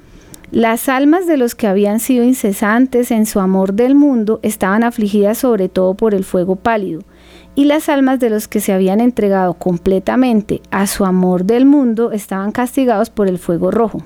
[0.52, 5.38] Las almas de los que habían sido incesantes en su amor del mundo estaban afligidas
[5.38, 7.02] sobre todo por el fuego pálido,
[7.54, 12.12] y las almas de los que se habían entregado completamente a su amor del mundo
[12.12, 14.02] estaban castigados por el fuego rojo.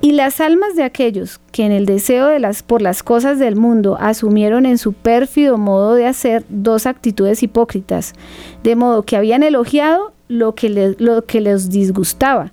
[0.00, 3.54] Y las almas de aquellos que en el deseo de las, por las cosas del
[3.54, 8.14] mundo asumieron en su pérfido modo de hacer dos actitudes hipócritas,
[8.64, 12.52] de modo que habían elogiado lo que, lo que les disgustaba,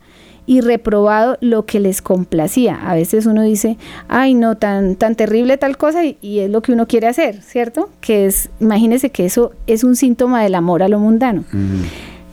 [0.50, 2.80] y reprobado lo que les complacía.
[2.84, 6.72] A veces uno dice, ay no, tan, tan terrible tal cosa y, es lo que
[6.72, 7.92] uno quiere hacer, ¿cierto?
[8.02, 11.44] Que es, imagínese que eso es un síntoma del amor a lo mundano.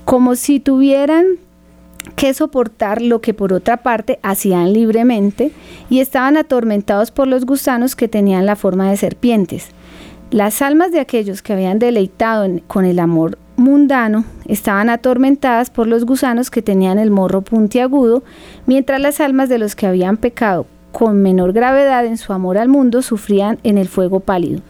[0.07, 1.27] Como si tuvieran
[2.17, 5.53] que soportar lo que por otra parte hacían libremente
[5.91, 9.67] y estaban atormentados por los gusanos que tenían la forma de serpientes.
[10.31, 16.05] Las almas de aquellos que habían deleitado con el amor mundano estaban atormentadas por los
[16.05, 18.23] gusanos que tenían el morro puntiagudo,
[18.67, 20.67] mientras las almas de los que habían pecado
[20.97, 24.63] con menor gravedad en su amor al mundo sufrían en el fuego pálido.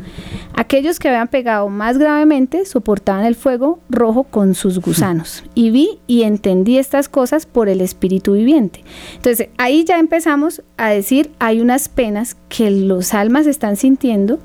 [0.54, 5.44] Aquellos que habían pegado más gravemente soportaban el fuego rojo con sus gusanos.
[5.54, 8.82] Y vi y entendí estas cosas por el espíritu viviente.
[9.14, 14.40] Entonces ahí ya empezamos a decir, hay unas penas que los almas están sintiendo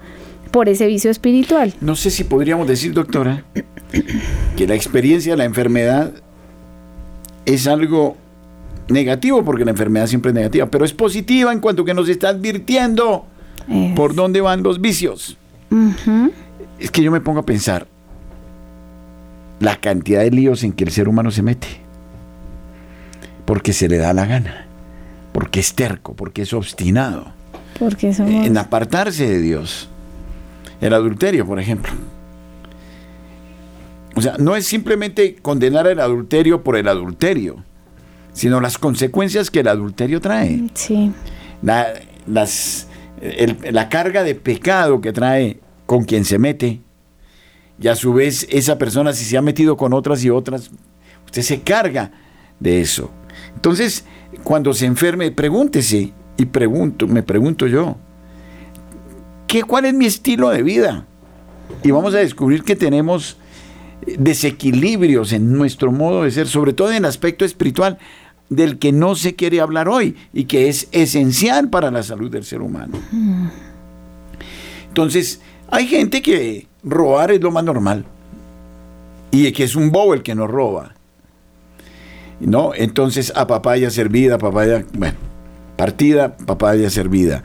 [0.51, 1.73] por ese vicio espiritual.
[1.81, 3.43] No sé si podríamos decir, doctora,
[4.55, 6.11] que la experiencia de la enfermedad
[7.45, 8.17] es algo
[8.87, 12.29] negativo porque la enfermedad siempre es negativa, pero es positiva en cuanto que nos está
[12.29, 13.25] advirtiendo
[13.67, 13.93] Es.
[13.95, 15.37] por dónde van los vicios.
[16.79, 17.87] Es que yo me pongo a pensar
[19.59, 21.67] la cantidad de líos en que el ser humano se mete.
[23.45, 24.65] Porque se le da la gana.
[25.31, 27.31] Porque es terco, porque es obstinado.
[27.79, 28.45] Porque somos...
[28.45, 29.87] En apartarse de Dios.
[30.81, 31.91] El adulterio, por ejemplo.
[34.15, 37.63] O sea, no es simplemente condenar el adulterio por el adulterio,
[38.33, 40.69] sino las consecuencias que el adulterio trae.
[40.73, 41.11] Sí.
[41.61, 41.87] La,
[42.27, 42.87] las,
[43.21, 46.81] el- la carga de pecado que trae con quien se mete.
[47.79, 50.71] Y a su vez esa persona si se ha metido con otras y otras,
[51.25, 52.11] usted se carga
[52.59, 53.09] de eso.
[53.55, 54.05] Entonces,
[54.43, 57.97] cuando se enferme, pregúntese y pregunto, me pregunto yo,
[59.47, 61.05] ¿qué, ¿cuál es mi estilo de vida?
[61.83, 63.37] Y vamos a descubrir que tenemos
[64.05, 67.97] desequilibrios en nuestro modo de ser, sobre todo en el aspecto espiritual,
[68.49, 72.43] del que no se quiere hablar hoy y que es esencial para la salud del
[72.43, 72.99] ser humano.
[74.87, 78.05] Entonces, hay gente que robar es lo más normal
[79.31, 80.95] y que es un bobo el que no roba.
[82.41, 82.73] ¿No?
[82.75, 85.17] Entonces, a papaya servida, papaya, bueno,
[85.77, 87.43] partida, papaya servida.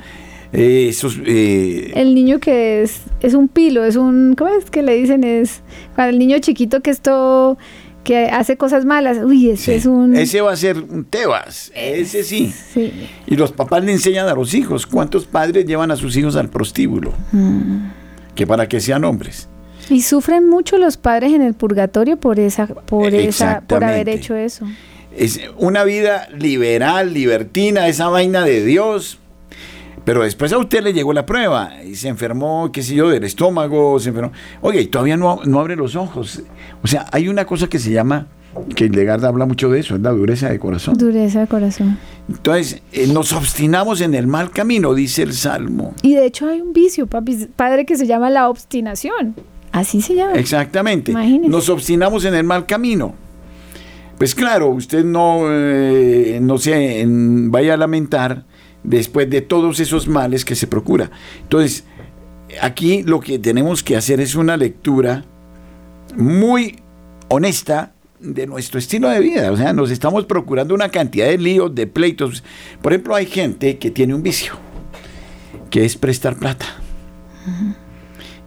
[0.58, 4.82] Eh, esos, eh, El niño que es, es un pilo, es un, ¿cómo es que
[4.82, 5.22] le dicen?
[5.22, 5.60] Es
[5.94, 7.58] para el niño chiquito que esto,
[8.04, 9.18] que hace cosas malas.
[9.22, 10.16] Uy, ese sí, es un...
[10.16, 12.54] ese va a ser un Tebas, ese sí.
[12.72, 12.90] Sí.
[13.26, 14.86] Y los papás le enseñan a los hijos.
[14.86, 17.12] ¿Cuántos padres llevan a sus hijos al prostíbulo?
[17.32, 17.88] Mm.
[18.34, 19.50] Que para que sean hombres.
[19.90, 24.34] Y sufren mucho los padres en el purgatorio por esa, por esa, por haber hecho
[24.34, 24.66] eso.
[25.14, 29.20] Es una vida liberal, libertina, esa vaina de Dios.
[30.06, 33.24] Pero después a usted le llegó la prueba y se enfermó, qué sé yo, del
[33.24, 34.30] estómago, se enfermó.
[34.60, 36.42] Oye, y todavía no, no abre los ojos.
[36.80, 38.28] O sea, hay una cosa que se llama,
[38.76, 40.96] que Hildegarda habla mucho de eso, es la dureza de corazón.
[40.96, 41.98] Dureza de corazón.
[42.28, 45.92] Entonces, eh, nos obstinamos en el mal camino, dice el Salmo.
[46.02, 49.34] Y de hecho hay un vicio, papi, padre, que se llama la obstinación.
[49.72, 50.34] Así se llama.
[50.34, 51.10] Exactamente.
[51.10, 51.50] Imagínese.
[51.50, 53.12] Nos obstinamos en el mal camino.
[54.18, 58.44] Pues claro, usted no, eh, no se vaya a lamentar
[58.86, 61.10] después de todos esos males que se procura.
[61.42, 61.84] Entonces,
[62.60, 65.24] aquí lo que tenemos que hacer es una lectura
[66.16, 66.76] muy
[67.28, 69.52] honesta de nuestro estilo de vida.
[69.52, 72.42] O sea, nos estamos procurando una cantidad de líos, de pleitos.
[72.80, 74.54] Por ejemplo, hay gente que tiene un vicio,
[75.70, 76.66] que es prestar plata.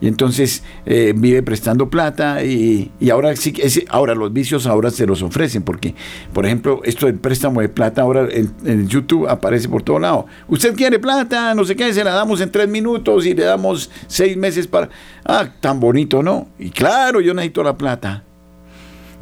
[0.01, 4.91] Y entonces eh, vive prestando plata y, y ahora sí ese- ahora los vicios ahora
[4.91, 5.93] se los ofrecen porque,
[6.33, 10.25] por ejemplo, esto del préstamo de plata ahora en, YouTube aparece por todo lado.
[10.47, 13.89] Usted quiere plata, no sé qué, se la damos en tres minutos y le damos
[14.07, 14.89] seis meses para...
[15.25, 16.47] Ah, tan bonito, ¿no?
[16.57, 18.23] Y claro, yo necesito la plata.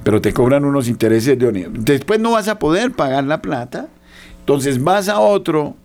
[0.04, 1.70] Pero te cobran unos intereses de.
[1.72, 3.88] Después no vas a poder pagar la plata.
[4.40, 5.76] Entonces vas a otro,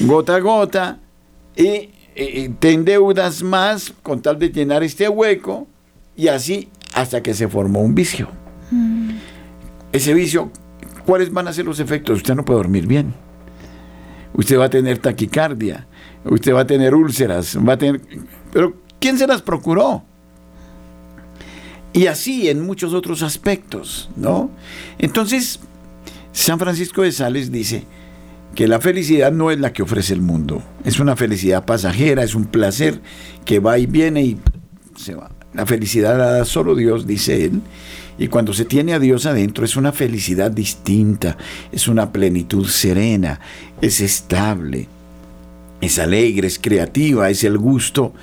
[0.00, 0.98] gota a gota,
[1.56, 5.66] y eh, te endeudas más con tal de llenar este hueco
[6.16, 8.28] y así hasta que se formó un vicio.
[9.92, 10.50] Ese vicio,
[11.04, 12.18] ¿cuáles van a ser los efectos?
[12.18, 13.14] Usted no puede dormir bien.
[14.34, 15.86] Usted va a tener taquicardia,
[16.24, 18.00] usted va a tener úlceras, va a tener...
[18.52, 20.02] Pero ¿quién se las procuró?
[21.92, 24.50] Y así en muchos otros aspectos, ¿no?
[24.98, 25.60] Entonces,
[26.32, 27.84] San Francisco de Sales dice,
[28.54, 32.34] que la felicidad no es la que ofrece el mundo, es una felicidad pasajera, es
[32.34, 33.00] un placer
[33.44, 34.38] que va y viene y
[34.96, 35.30] se va.
[35.52, 37.60] La felicidad la da solo Dios, dice él,
[38.18, 41.36] y cuando se tiene a Dios adentro es una felicidad distinta,
[41.72, 43.40] es una plenitud serena,
[43.80, 44.88] es estable,
[45.80, 48.14] es alegre, es creativa, es el gusto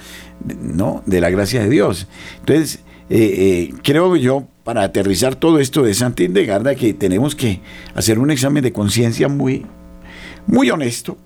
[0.62, 1.04] ¿no?
[1.06, 2.08] de la gracia de Dios.
[2.40, 7.60] Entonces, eh, eh, creo yo, para aterrizar todo esto de Santa Hildegarda, que tenemos que
[7.94, 9.66] hacer un examen de conciencia muy,
[10.48, 11.18] muy honesto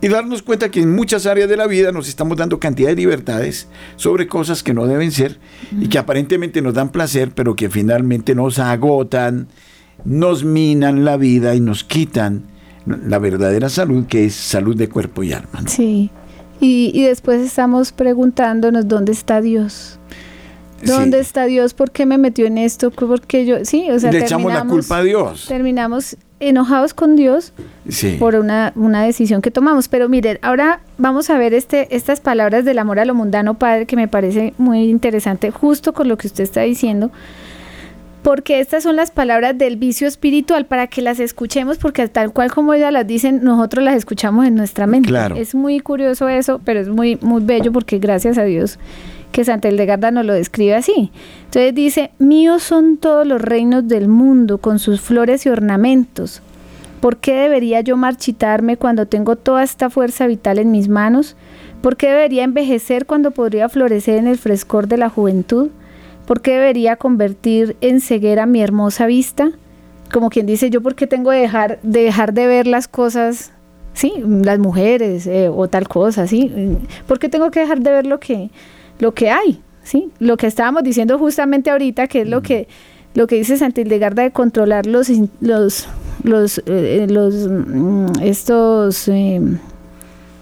[0.00, 2.94] y darnos cuenta que en muchas áreas de la vida nos estamos dando cantidad de
[2.96, 5.38] libertades sobre cosas que no deben ser
[5.72, 9.48] y que aparentemente nos dan placer, pero que finalmente nos agotan,
[10.04, 12.44] nos minan la vida y nos quitan
[12.86, 15.62] la verdadera salud, que es salud de cuerpo y alma.
[15.62, 15.68] ¿no?
[15.68, 16.10] Sí.
[16.60, 19.98] Y, y después estamos preguntándonos dónde está Dios.
[20.84, 21.22] ¿Dónde Sí.
[21.22, 21.74] está Dios?
[21.74, 22.92] ¿Por qué me metió en esto?
[22.92, 23.64] ¿Por qué yo?
[23.64, 25.46] Sí, o sea, Le echamos la culpa a Dios.
[25.48, 27.52] Terminamos enojados con Dios
[27.88, 28.16] Sí.
[28.18, 29.88] por una, una decisión que tomamos.
[29.88, 33.86] Pero miren, ahora vamos a ver este, estas palabras del amor a lo mundano, padre,
[33.86, 37.10] que me parece muy interesante, justo con lo que usted está diciendo.
[38.22, 42.52] Porque estas son las palabras del vicio espiritual para que las escuchemos, porque tal cual
[42.52, 45.08] como ellas las dicen, nosotros las escuchamos en nuestra mente.
[45.08, 45.36] Claro.
[45.36, 48.78] Es muy curioso eso, pero es muy, muy bello porque gracias a Dios
[49.32, 51.10] que Santa Hildegarda nos lo describe así.
[51.44, 56.42] Entonces dice, míos son todos los reinos del mundo con sus flores y ornamentos.
[57.00, 61.36] ¿Por qué debería yo marchitarme cuando tengo toda esta fuerza vital en mis manos?
[61.80, 65.70] ¿Por qué debería envejecer cuando podría florecer en el frescor de la juventud?
[66.26, 69.52] ¿Por qué debería convertir en ceguera mi hermosa vista?
[70.12, 73.52] Como quien dice, yo por qué tengo que dejar, de dejar de ver las cosas,
[73.92, 76.78] sí, las mujeres eh, o tal cosa, sí.
[77.06, 78.50] ¿Por qué tengo que dejar de ver lo que,
[78.98, 80.10] lo que hay, sí?
[80.18, 82.68] Lo que estábamos diciendo justamente ahorita, que es lo que
[83.14, 85.08] lo que dice Santa Hildegarda de controlar los
[85.40, 85.88] los
[86.22, 89.40] los, eh, los mm, estos eh,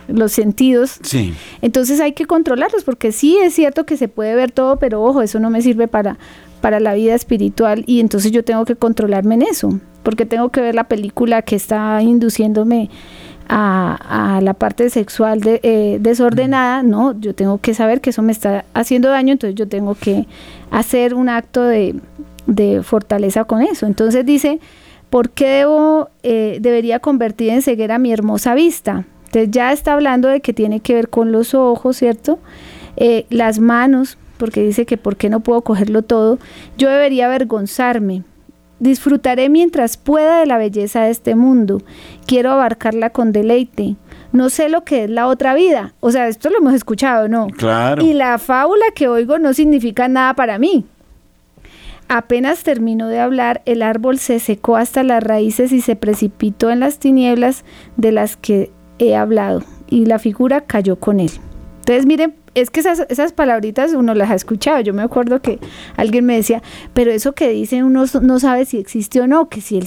[0.09, 0.99] los sentidos.
[1.03, 1.35] Sí.
[1.63, 5.23] Entonces hay que controlarlos porque sí es cierto que se puede ver todo, pero ojo,
[5.23, 6.19] eso no me sirve para,
[6.61, 10.61] para la vida espiritual y entonces yo tengo que controlarme en eso, porque tengo que
[10.61, 12.91] ver la película que está induciéndome
[13.49, 18.33] a, la parte sexual de, eh, desordenada, no, yo tengo que saber que eso me
[18.33, 20.27] está haciendo daño, entonces yo tengo que
[20.71, 21.95] hacer un acto de,
[22.47, 23.87] de fortaleza con eso.
[23.87, 24.61] Entonces dice,
[25.11, 29.05] ¿por qué debo, eh, debería convertir en ceguera mi hermosa vista?
[29.27, 32.39] Entonces ya está hablando de que tiene que ver con los ojos, ¿cierto?
[32.97, 36.39] Eh, las manos, porque dice que por qué no puedo cogerlo todo.
[36.79, 38.23] Yo debería avergonzarme.
[38.79, 41.83] Disfrutaré mientras pueda de la belleza de este mundo.
[42.27, 43.97] Quiero abarcarla con deleite.
[44.33, 45.95] No sé lo que es la otra vida.
[46.01, 47.47] O sea, esto lo hemos escuchado, ¿no?
[47.49, 48.05] Claro.
[48.05, 50.85] Y la fábula que oigo no significa nada para mí.
[52.09, 56.81] Apenas terminó de hablar, el árbol se secó hasta las raíces y se precipitó en
[56.81, 57.65] las tinieblas
[57.97, 61.31] de las que he hablado y la figura cayó con él.
[61.81, 64.81] Entonces, miren, es que esas, esas palabritas uno las ha escuchado.
[64.81, 65.61] Yo me acuerdo que
[65.97, 66.63] alguien me decía,
[66.95, 69.87] pero eso que dicen uno no sabe si existe o no, que si el,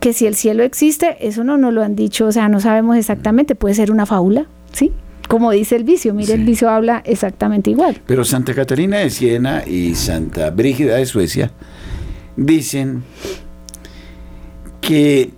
[0.00, 2.96] que si el cielo existe, eso no nos lo han dicho, o sea, no sabemos
[2.96, 4.90] exactamente, puede ser una fábula, ¿sí?
[5.28, 8.00] Como dice el vicio, mire, el vicio habla exactamente igual.
[8.06, 11.50] Pero Santa Catarina de Siena y Santa Brígida de Suecia
[12.34, 13.02] dicen
[14.80, 15.30] que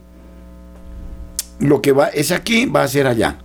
[1.59, 3.39] lo que va es aquí va a ser allá.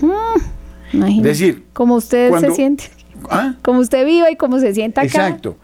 [0.00, 0.61] Mm,
[0.92, 2.84] es decir, como usted se siente,
[3.30, 3.54] ¿Ah?
[3.62, 5.26] como usted viva y como se sienta acá.
[5.28, 5.56] Exacto.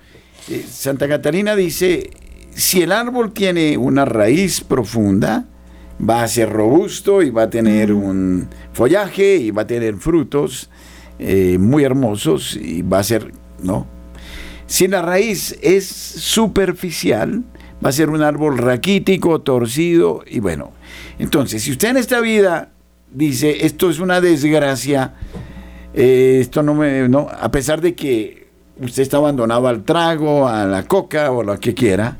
[0.48, 2.10] Eh, Santa Catarina dice,
[2.54, 5.46] si el árbol tiene una raíz profunda,
[5.98, 10.70] va a ser robusto y va a tener un follaje y va a tener frutos
[11.18, 13.86] eh, muy hermosos y va a ser, ¿no?
[14.66, 17.42] Si la raíz es superficial,
[17.84, 20.72] va a ser un árbol raquítico, torcido y bueno.
[21.18, 22.70] Entonces, si usted en esta vida
[23.12, 25.14] dice, esto es una desgracia,
[25.94, 28.48] eh, esto no me, no, a pesar de que
[28.80, 32.16] usted está abandonado al trago, a la coca o lo que quiera,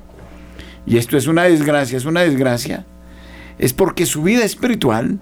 [0.87, 2.87] y esto es una desgracia, es una desgracia,
[3.59, 5.18] es porque su vida espiritual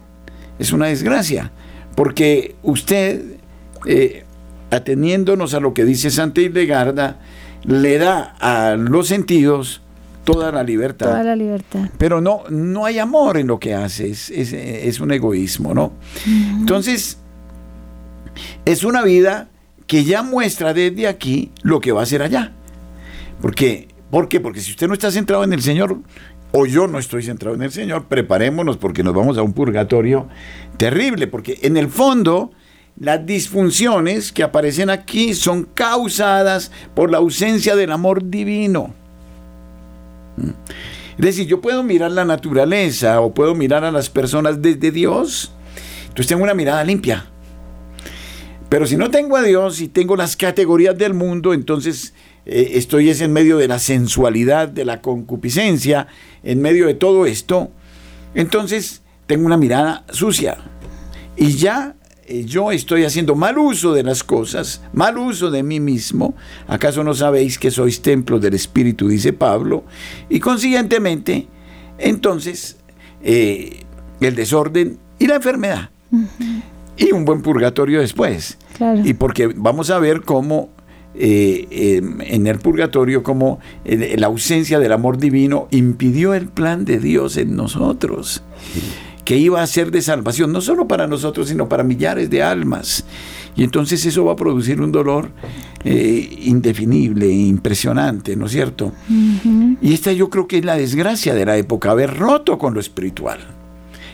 [0.59, 1.53] es una desgracia,
[1.95, 3.23] porque usted,
[3.87, 4.25] eh,
[4.71, 7.19] ateniéndonos a lo que dice Santa Hildegarda,
[7.65, 9.83] le da a los sentidos
[10.27, 11.07] toda la libertad.
[11.07, 11.89] Toda la libertad.
[11.97, 15.93] Pero no, no hay amor en lo que hace, es, un egoísmo, ¿no?
[16.27, 17.19] Entonces,
[18.65, 19.49] es una vida
[19.87, 22.53] que ya muestra desde aquí lo que va a hacer allá.
[23.41, 24.41] Porque, ¿Por qué?
[24.41, 25.99] Porque si usted no está centrado en el Señor,
[26.53, 30.29] o yo no estoy centrado en el Señor, preparémonos porque nos vamos a un purgatorio
[30.77, 32.51] terrible, porque en el fondo
[32.99, 38.95] las disfunciones que aparecen aquí son causadas por la ausencia del amor divino.
[40.37, 45.53] Es decir, yo puedo mirar la naturaleza o puedo mirar a las personas desde Dios.
[46.03, 47.27] Entonces tengo una mirada limpia.
[48.69, 53.11] Pero si no tengo a Dios y tengo las categorías del mundo, entonces eh, estoy
[53.11, 56.07] en medio de la sensualidad, de la concupiscencia,
[56.43, 57.71] en medio de todo esto.
[58.35, 60.59] Entonces tengo una mirada sucia.
[61.37, 61.96] Y ya
[62.45, 66.35] yo estoy haciendo mal uso de las cosas, mal uso de mí mismo.
[66.67, 69.85] ¿Acaso no sabéis que sois templo del Espíritu, dice Pablo?
[70.29, 71.47] Y consiguientemente,
[71.99, 72.77] entonces,
[73.23, 73.85] eh,
[74.21, 75.91] el desorden y la enfermedad.
[76.97, 78.59] Y un buen purgatorio después.
[79.05, 80.71] Y porque vamos a ver cómo
[81.15, 87.37] eh, en el purgatorio, cómo la ausencia del amor divino impidió el plan de Dios
[87.37, 88.43] en nosotros
[89.27, 93.05] que iba a ser de salvación, no solo para nosotros, sino para millares de almas.
[93.57, 95.31] Y entonces eso va a producir un dolor
[95.83, 98.93] eh, indefinible, impresionante, ¿no es cierto?
[99.83, 102.79] Y esta yo creo que es la desgracia de la época, haber roto con lo
[102.79, 103.41] espiritual,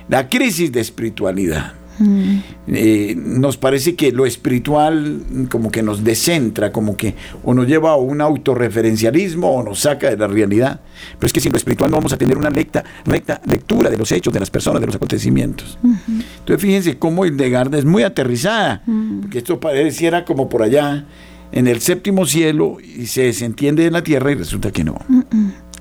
[0.09, 1.74] la crisis de espiritualidad.
[1.99, 2.38] Mm.
[2.68, 7.14] Eh, nos parece que lo espiritual como que nos descentra, como que
[7.45, 10.80] o nos lleva a un autorreferencialismo o nos saca de la realidad.
[11.18, 13.99] Pero es que sin lo espiritual no vamos a tener una recta, recta lectura de
[13.99, 15.78] los hechos, de las personas, de los acontecimientos.
[15.82, 18.82] Entonces fíjense cómo Hildegarda es muy aterrizada,
[19.20, 21.07] porque esto pareciera como por allá
[21.53, 24.99] en el séptimo cielo y se entiende en la tierra y resulta que no.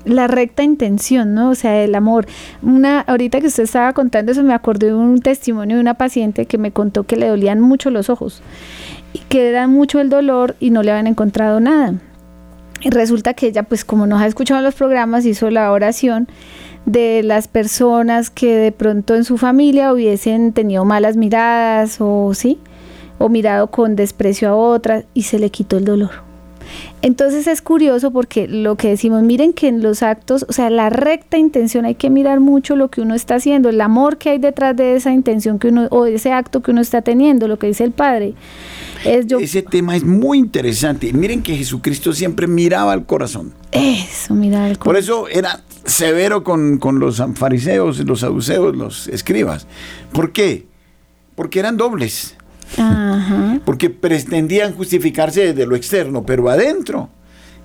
[0.04, 1.50] La recta intención, ¿no?
[1.50, 2.26] O sea, el amor.
[2.62, 6.46] Una, ahorita que usted estaba contando eso, me acordé de un testimonio de una paciente
[6.46, 8.42] que me contó que le dolían mucho los ojos
[9.12, 11.94] y que era mucho el dolor y no le habían encontrado nada.
[12.80, 16.26] Y resulta que ella, pues como nos ha escuchado en los programas, hizo la oración
[16.84, 22.58] de las personas que de pronto en su familia hubiesen tenido malas miradas o sí,
[23.18, 26.31] o mirado con desprecio a otras y se le quitó el dolor.
[27.02, 30.90] Entonces es curioso porque lo que decimos, miren que en los actos, o sea, la
[30.90, 34.38] recta intención, hay que mirar mucho lo que uno está haciendo, el amor que hay
[34.38, 37.58] detrás de esa intención que uno, o de ese acto que uno está teniendo, lo
[37.58, 38.34] que dice el Padre.
[39.04, 41.12] Es Ese tema es muy interesante.
[41.12, 43.52] Miren que Jesucristo siempre miraba al corazón.
[43.72, 44.92] Eso, miraba al corazón.
[44.92, 49.66] Por eso era severo con, con los fariseos, los saduceos, los escribas.
[50.12, 50.66] ¿Por qué?
[51.34, 52.36] Porque eran dobles.
[53.64, 57.10] Porque pretendían justificarse desde lo externo, pero adentro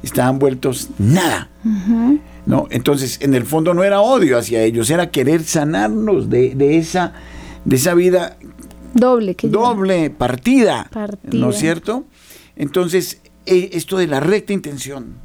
[0.03, 1.49] estaban vueltos nada.
[2.45, 2.67] ¿no?
[2.69, 7.13] Entonces, en el fondo no era odio hacia ellos, era querer sanarnos de, esa,
[7.65, 8.37] de esa vida
[8.93, 10.89] doble, que doble partida,
[11.31, 12.05] ¿no es cierto?
[12.55, 15.15] Entonces, e, esto de la recta intención.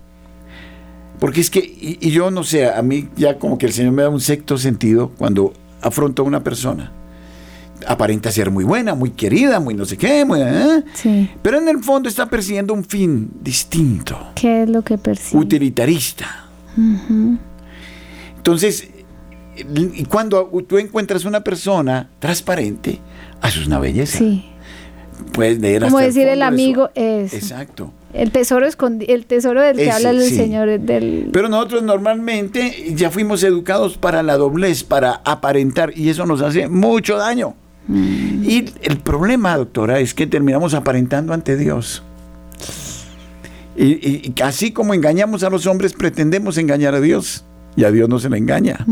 [1.20, 3.92] Porque es que, y, y, yo no sé, a mí ya como que el Señor
[3.92, 6.92] me da un sexto sentido cuando afronto a una persona
[7.86, 11.28] aparenta ser muy buena, muy querida, muy no sé qué, ¿eh?
[11.42, 14.32] pero en el fondo está persiguiendo un fin distinto.
[14.34, 15.38] ¿Qué es lo que persigue?
[15.38, 16.46] Utilitarista.
[18.36, 18.88] Entonces,
[20.08, 23.00] cuando tú encuentras una persona transparente,
[23.40, 24.18] haces una belleza.
[24.18, 24.46] Sí.
[25.32, 27.32] Puedes leer Como decir el, amigo es.
[27.32, 27.92] Exacto.
[28.12, 33.42] El tesoro el tesoro del que habla el Señor del Pero nosotros normalmente ya fuimos
[33.42, 37.54] educados para la doblez, para aparentar y eso nos hace mucho daño.
[37.88, 38.44] Mm.
[38.44, 42.02] Y el problema, doctora, es que terminamos aparentando ante Dios.
[43.76, 47.44] Y, así como engañamos a los hombres, pretendemos engañar a Dios.
[47.74, 48.84] Y a Dios no se le engaña.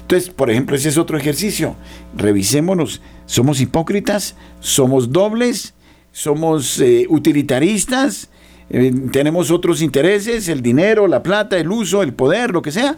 [0.00, 1.76] Entonces, por ejemplo, ese es otro ejercicio.
[2.16, 3.00] Revisémonos.
[3.26, 4.34] ¿Somos hipócritas?
[4.58, 5.72] ¿Somos dobles?
[6.10, 8.28] ¿Somos eh, utilitaristas?
[8.70, 10.48] Eh, ¿Tenemos otros intereses?
[10.48, 12.96] ¿El dinero, la plata, el uso, el poder, lo que sea?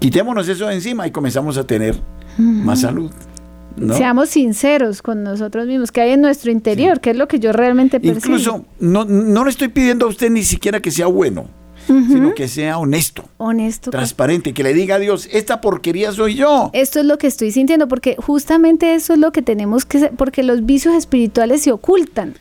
[0.00, 1.96] Quitémonos eso de encima y comenzamos a tener
[2.36, 3.10] más salud.
[3.94, 7.52] Seamos sinceros con nosotros mismos, que hay en nuestro interior, que es lo que yo
[7.52, 8.36] realmente percibo.
[8.36, 11.48] Incluso, no, no le estoy pidiendo a usted ni siquiera que sea bueno,
[11.86, 13.28] sino que sea honesto.
[13.36, 13.90] Honesto.
[13.90, 16.70] Transparente, que le diga a Dios, esta porquería soy yo.
[16.72, 20.42] Esto es lo que estoy sintiendo, porque justamente eso es lo que tenemos que porque
[20.42, 22.34] los vicios espirituales se ocultan.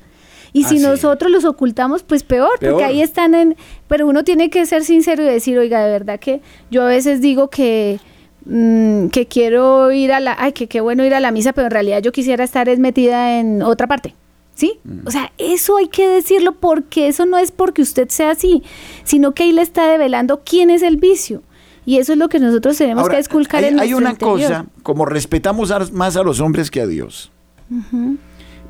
[0.53, 3.57] Y si nosotros los ocultamos, pues peor, peor, porque ahí están en...
[3.89, 6.39] Pero uno tiene que ser sincero y decir, oiga, de verdad que
[6.71, 7.99] yo a veces digo que
[8.45, 11.67] Mm, que quiero ir a la, ay, que qué bueno ir a la misa, pero
[11.67, 14.15] en realidad yo quisiera estar es metida en otra parte.
[14.53, 14.79] ¿Sí?
[14.83, 15.07] Mm.
[15.07, 18.63] O sea, eso hay que decirlo porque eso no es porque usted sea así,
[19.03, 21.41] sino que ahí le está develando quién es el vicio.
[21.85, 25.05] Y eso es lo que nosotros tenemos que esculcar hay, en Hay una cosa, como
[25.05, 27.31] respetamos más a los hombres que a Dios.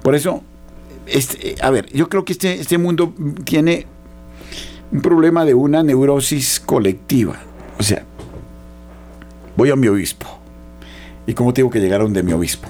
[0.02, 0.42] Por eso,
[1.06, 3.14] este, a ver, yo creo que este, este mundo
[3.46, 3.86] tiene
[4.92, 7.38] un problema de una neurosis colectiva.
[7.80, 8.06] O sea,
[9.56, 10.28] voy a mi obispo.
[11.28, 12.70] ¿Y cómo tengo que llegar a donde mi obispo?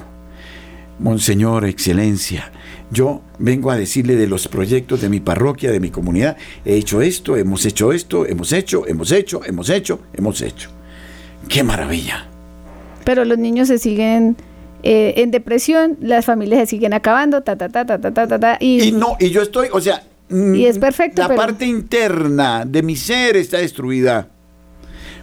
[0.98, 2.50] Monseñor, excelencia,
[2.90, 6.36] yo vengo a decirle de los proyectos de mi parroquia, de mi comunidad.
[6.64, 10.70] He hecho esto, hemos hecho esto, hemos hecho, hemos hecho, hemos hecho, hemos hecho.
[11.48, 12.28] ¡Qué maravilla!
[13.04, 14.36] Pero los niños se siguen
[14.82, 18.56] eh, en depresión, las familias se siguen acabando, ta, ta, ta, ta, ta, ta, ta.
[18.58, 20.02] Y, y no, y yo estoy, o sea...
[20.28, 21.22] Y es perfecto.
[21.22, 24.28] La parte interna de mi ser está destruida.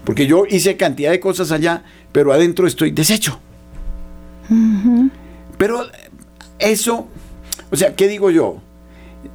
[0.03, 3.39] Porque yo hice cantidad de cosas allá, pero adentro estoy deshecho.
[5.57, 5.85] Pero
[6.59, 7.07] eso,
[7.71, 8.61] o sea, ¿qué digo yo?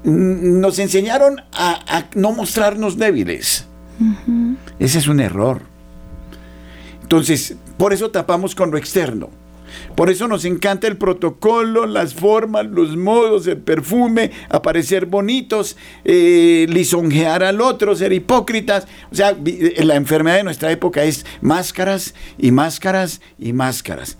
[0.04, 3.64] Nos enseñaron a, no mostrarnos débiles.
[4.78, 5.62] Ese es un error.
[7.02, 9.30] Entonces, por eso tapamos con lo externo.
[9.94, 16.66] Por eso nos encanta el protocolo, las formas, los modos, el perfume, aparecer bonitos, eh,
[16.68, 18.86] lisonjear al otro, ser hipócritas.
[19.10, 24.18] O sea, eh, la enfermedad de nuestra época es máscaras y máscaras y máscaras.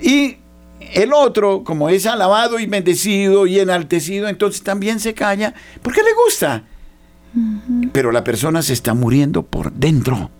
[0.00, 0.36] Y
[0.92, 6.14] el otro, como es alabado y bendecido y enaltecido, entonces también se calla porque le
[6.24, 6.64] gusta.
[7.92, 10.30] Pero la persona se está muriendo por dentro.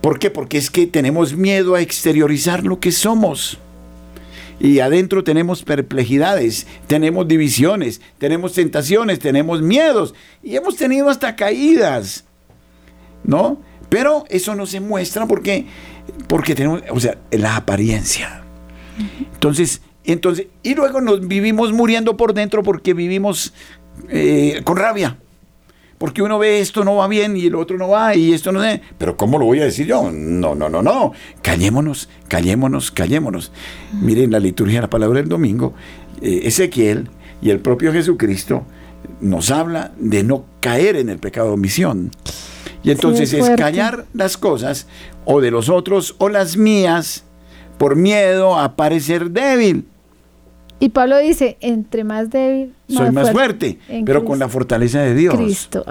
[0.00, 0.30] ¿Por qué?
[0.30, 3.58] Porque es que tenemos miedo a exteriorizar lo que somos.
[4.58, 12.24] Y adentro tenemos perplejidades, tenemos divisiones, tenemos tentaciones, tenemos miedos y hemos tenido hasta caídas.
[13.24, 13.60] ¿No?
[13.88, 15.66] Pero eso no se muestra porque,
[16.28, 18.44] porque tenemos, o sea, la apariencia.
[19.34, 23.52] Entonces, entonces, y luego nos vivimos muriendo por dentro porque vivimos
[24.08, 25.18] eh, con rabia,
[26.00, 28.62] porque uno ve esto no va bien y el otro no va y esto no
[28.62, 28.80] sé.
[28.96, 30.10] Pero ¿cómo lo voy a decir yo?
[30.10, 31.12] No, no, no, no.
[31.42, 33.52] Callémonos, callémonos, callémonos.
[34.00, 35.74] Miren la liturgia de la palabra del domingo,
[36.22, 37.10] eh, Ezequiel
[37.42, 38.64] y el propio Jesucristo
[39.20, 42.12] nos habla de no caer en el pecado de omisión.
[42.82, 44.86] Y entonces es callar las cosas
[45.26, 47.24] o de los otros o las mías
[47.76, 49.84] por miedo a parecer débil.
[50.82, 55.34] Y Pablo dice, entre más débil, soy más fuerte, pero con la fortaleza de Dios.
[55.34, 55.84] Cristo.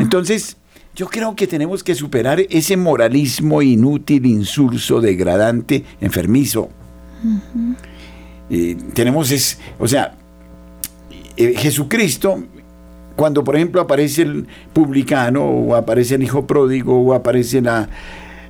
[0.00, 0.56] Entonces,
[0.96, 6.70] yo creo que tenemos que superar ese moralismo inútil, insulso, degradante, enfermizo.
[8.94, 10.14] tenemos es, o sea,
[11.36, 12.42] eh, Jesucristo,
[13.16, 17.86] cuando por ejemplo aparece el publicano, o aparece el hijo pródigo, o aparece la,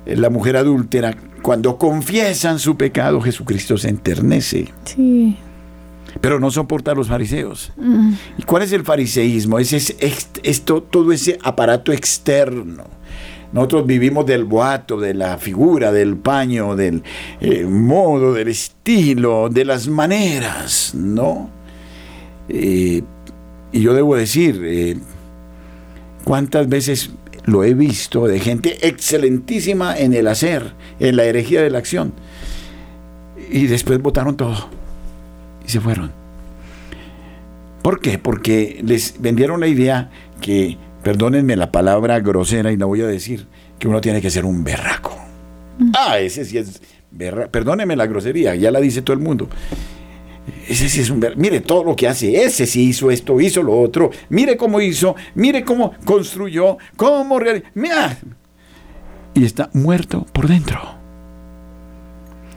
[0.05, 4.69] la mujer adúltera, cuando confiesan su pecado, Jesucristo se enternece.
[4.85, 5.37] Sí
[6.21, 7.71] pero no soporta a los fariseos.
[7.77, 8.13] Mm.
[8.37, 9.59] ¿Y cuál es el fariseísmo?
[9.59, 9.95] Es,
[10.43, 12.85] esto, todo ese aparato externo.
[13.51, 17.03] Nosotros vivimos del boato, de la figura, del paño, del
[17.39, 21.51] eh, modo, del estilo, de las maneras, ¿no?
[22.49, 23.03] Eh,
[23.71, 24.97] y yo debo decir, eh,
[26.23, 27.11] ¿cuántas veces
[27.45, 32.13] lo he visto de gente excelentísima en el hacer, en la herejía de la acción?
[33.51, 34.82] Y después votaron todo
[35.65, 36.11] y se fueron.
[37.81, 38.17] ¿Por qué?
[38.17, 40.09] Porque les vendieron la idea
[40.39, 43.45] que, perdónenme la palabra grosera y no voy a decir,
[43.77, 45.13] que uno tiene que ser un berraco.
[45.77, 45.91] Mm.
[45.93, 47.51] Ah, ese sí es berraco.
[47.51, 49.49] Perdónenme la grosería, ya la dice todo el mundo.
[50.67, 51.41] Ese sí es un berraco.
[51.41, 52.43] Mire todo lo que hace.
[52.43, 54.11] Ese sí hizo esto, hizo lo otro.
[54.29, 57.37] Mire cómo hizo, mire cómo construyó, cómo
[57.73, 58.17] Mira.
[59.33, 60.79] Y está muerto por dentro.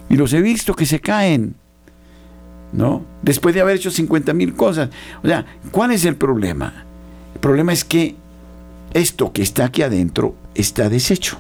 [0.09, 1.57] Y los he visto que se caen
[2.73, 3.05] ¿no?
[3.23, 4.91] Después de haber hecho 50 mil cosas.
[5.23, 6.85] O sea, ¿cuál es el problema?
[7.35, 8.17] El problema es que
[8.93, 11.39] esto que está aquí adentro está deshecho.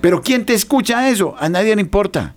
[0.00, 1.36] Pero ¿quién te escucha eso?
[1.38, 2.34] A nadie le importa.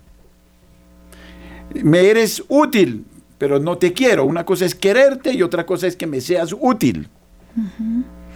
[1.74, 3.04] Me eres útil,
[3.36, 4.24] pero no te quiero.
[4.24, 7.08] Una cosa es quererte y otra cosa es que me seas útil.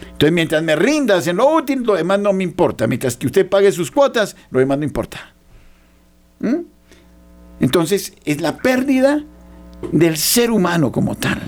[0.03, 2.87] Entonces, mientras me rindas en lo útil, lo demás no me importa.
[2.87, 5.33] Mientras que usted pague sus cuotas, lo demás no importa.
[6.41, 6.63] ¿Mm?
[7.61, 9.25] Entonces, es la pérdida
[9.91, 11.41] del ser humano como tal.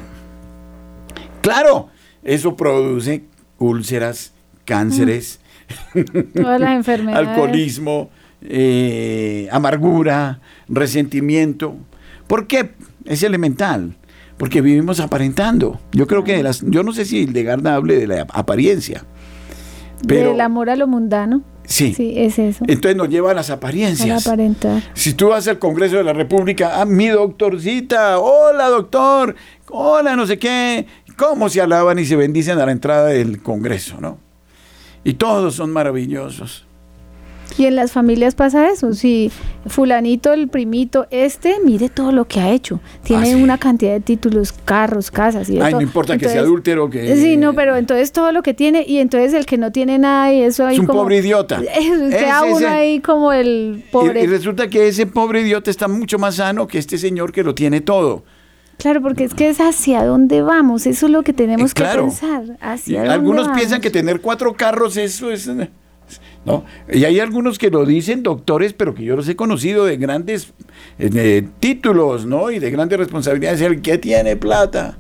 [1.41, 1.89] Claro,
[2.23, 3.25] eso produce
[3.59, 4.33] úlceras,
[4.65, 5.41] cánceres,
[6.35, 7.29] Todas las enfermedades.
[7.29, 8.11] alcoholismo,
[8.43, 11.77] eh, amargura, resentimiento.
[12.27, 12.71] ¿Por qué?
[13.05, 13.97] Es elemental.
[14.37, 15.81] Porque vivimos aparentando.
[15.93, 19.05] Yo creo que las, yo no sé si el de Garda hable de la apariencia.
[20.07, 21.43] Pero, del amor a lo mundano.
[21.65, 21.95] Sí.
[21.95, 22.65] Sí, es eso.
[22.69, 24.27] Entonces nos lleva a las apariencias.
[24.27, 24.83] Aparentar.
[24.95, 29.35] Si tú vas al Congreso de la República, ah, mi doctorcita, hola doctor,
[29.71, 30.87] hola no sé qué,
[31.17, 34.19] cómo se alaban y se bendicen a la entrada del Congreso, ¿no?
[35.05, 36.64] Y todos son maravillosos.
[37.57, 38.93] Y en las familias pasa eso.
[38.95, 39.31] Si
[39.67, 42.81] fulanito, el primito, este, mire todo lo que ha hecho.
[43.05, 46.91] Tiene ah, una cantidad de títulos, carros, casas y Ay, no importa que sea adúltero
[46.91, 47.17] que...
[47.17, 50.33] Sí, no, pero entonces todo lo que tiene y entonces el que no tiene nada
[50.33, 51.61] y eso ahí Es un como, pobre idiota.
[52.11, 54.23] Queda uno ahí como el pobre...
[54.23, 57.55] Y, resulta que ese pobre idiota está mucho más sano que este señor que lo
[57.55, 58.25] tiene todo.
[58.79, 62.43] Claro, porque es que es hacia dónde vamos, eso es lo que tenemos que pensar.
[62.61, 65.49] Hacia algunos piensan que tener cuatro carros, eso es...
[66.45, 66.65] ¿no?
[66.93, 70.53] Y hay algunos que lo dicen doctores, pero que yo los he conocido de grandes
[70.99, 72.51] eh, títulos, ¿no?
[72.51, 73.61] Y de grandes responsabilidades.
[73.61, 74.97] El que tiene plata,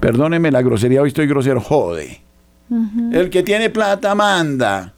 [0.00, 2.20] perdóneme la grosería, hoy estoy grosero, jode.
[3.12, 4.94] El que tiene plata manda.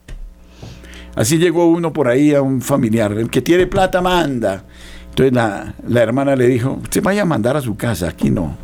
[1.15, 4.65] Así llegó uno por ahí a un familiar, el que tiene plata manda.
[5.11, 8.57] Entonces la, la hermana le dijo, usted vaya a mandar a su casa, aquí no.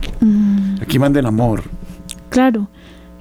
[0.80, 1.62] Aquí manda el amor.
[2.30, 2.68] Claro.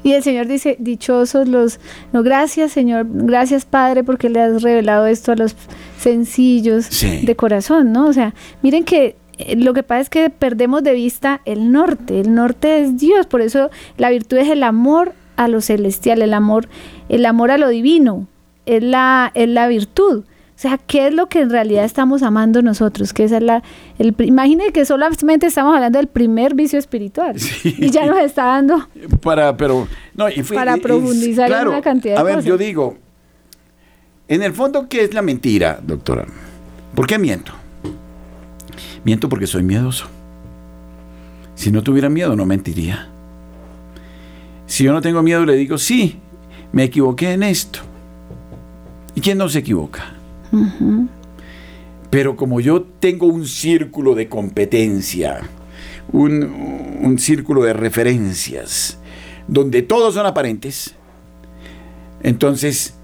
[0.08, 1.82] Y el Señor dice, dichosos los,
[2.14, 5.54] no, gracias Señor, gracias Padre porque le has revelado esto a los
[6.00, 8.08] sencillos de corazón, ¿no?
[8.08, 12.22] O sea, miren que eh, lo que pasa es que perdemos de vista el norte,
[12.22, 16.34] el norte es Dios, por eso la virtud es el amor a lo celestial, el
[16.34, 16.70] amor,
[17.10, 18.30] el amor a lo divino,
[18.66, 20.24] es la, es la virtud.
[20.58, 23.14] O sea, ¿qué es lo que en realidad estamos amando nosotros?
[23.14, 23.62] Que es la,
[24.00, 28.90] el, imagine que solamente estamos hablando del primer vicio espiritual y ya nos está dando
[29.22, 32.98] para, pero, no, y para profundizar en una cantidad de a ver, yo digo,
[34.28, 36.26] en el fondo, ¿qué es la mentira, doctora?
[36.96, 37.52] ¿Por qué miento?
[39.04, 40.08] Miento porque soy miedoso.
[41.54, 43.10] Si no tuviera miedo, no mentiría.
[44.66, 46.18] Si yo no tengo miedo, le digo, sí,
[46.72, 47.82] me equivoqué en esto.
[49.14, 50.17] ¿Y quién no se equivoca?
[52.10, 55.42] Pero como yo tengo un círculo de competencia,
[56.12, 58.98] un, círculo de referencias,
[59.48, 60.96] donde todos son aparentes,
[62.24, 62.96] Entonces,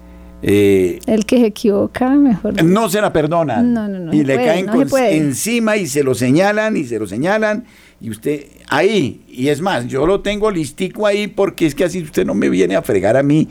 [0.42, 2.62] eh, el que se equivoca, mejor.
[2.62, 3.62] No se la perdona.
[3.62, 4.12] No, no, no.
[4.12, 4.68] Y le caen
[5.10, 7.64] encima y se lo señalan y se lo señalan.
[8.00, 12.02] Y usted, ahí, y es más, yo lo tengo listico ahí porque es que así
[12.02, 13.48] usted no me viene a fregar a mí.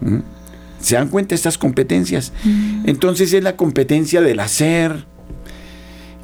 [0.00, 0.18] ¿Mm?
[0.80, 2.32] ¿Se dan cuenta estas competencias?
[2.44, 2.88] Mm.
[2.88, 5.06] Entonces es la competencia del hacer,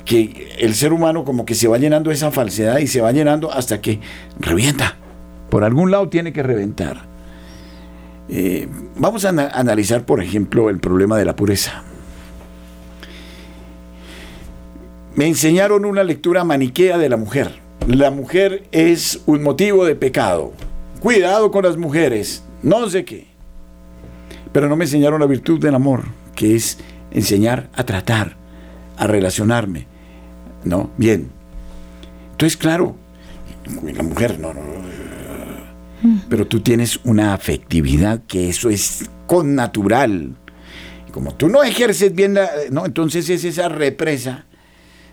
[0.05, 3.53] que el ser humano como que se va llenando esa falsedad y se va llenando
[3.53, 4.01] hasta que
[4.39, 4.97] revienta.
[5.51, 7.07] Por algún lado tiene que reventar.
[8.29, 11.83] Eh, vamos a analizar, por ejemplo, el problema de la pureza.
[15.15, 17.61] Me enseñaron una lectura maniquea de la mujer.
[17.87, 20.53] La mujer es un motivo de pecado.
[21.01, 22.43] Cuidado con las mujeres.
[22.63, 23.34] No sé qué.
[24.55, 26.05] Pero no me enseñaron la virtud del amor,
[26.37, 26.79] que es
[27.11, 28.37] enseñar a tratar,
[28.97, 29.89] a relacionarme.
[30.63, 30.93] ¿No?
[30.97, 31.29] Bien.
[32.31, 32.95] Entonces, claro,
[33.67, 34.61] la mujer, no, no,
[36.29, 40.37] pero tú tienes una afectividad que eso es con natural.
[41.11, 42.87] Como tú no ejerces bien, la, ¿no?
[42.87, 44.47] entonces es esa represa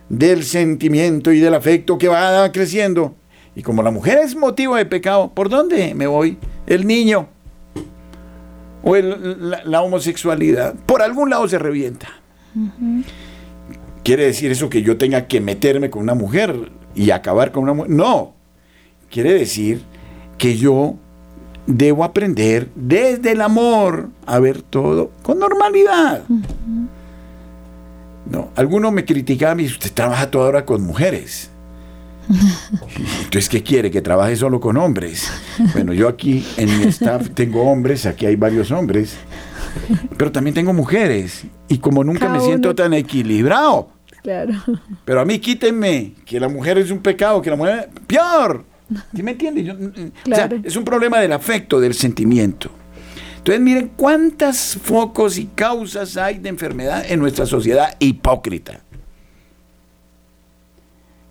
[0.07, 3.15] del sentimiento y del afecto que va creciendo.
[3.55, 6.37] Y como la mujer es motivo de pecado, ¿por dónde me voy?
[6.67, 7.27] El niño
[8.83, 10.75] o la, homosexualidad.
[10.85, 12.07] Por algún lado se revienta.
[14.03, 17.73] ¿Quiere decir eso que yo tenga que meterme con una mujer y acabar con una
[17.73, 17.91] mujer?
[17.91, 18.33] No.
[19.09, 19.81] Quiere decir
[20.37, 20.95] que yo
[21.67, 26.23] debo aprender desde el amor a ver todo con normalidad.
[28.25, 31.50] No, alguno me criticaba, me dice, usted trabaja toda hora con mujeres.
[33.23, 33.91] Entonces, ¿qué quiere?
[33.91, 35.31] ¿Que trabaje solo con hombres?
[35.73, 39.15] Bueno, yo aquí en mi staff tengo hombres, aquí hay varios hombres,
[40.17, 41.43] pero también tengo mujeres.
[41.67, 43.89] Y como nunca me siento tan equilibrado.
[44.21, 44.53] Claro.
[45.03, 47.89] Pero a mí quítenme que la mujer es un pecado, que la mujer...
[48.05, 48.63] ¡Peor!
[49.15, 49.73] ¿Sí me entiendes?
[49.73, 52.69] Mm, mm, es un problema del afecto, del sentimiento.
[53.37, 58.81] Entonces, miren cuántas focos y causas hay de enfermedad en nuestra sociedad hipócrita.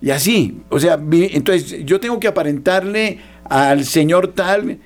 [0.01, 4.79] Y así, o sea, entonces yo tengo que aparentarle al señor tal,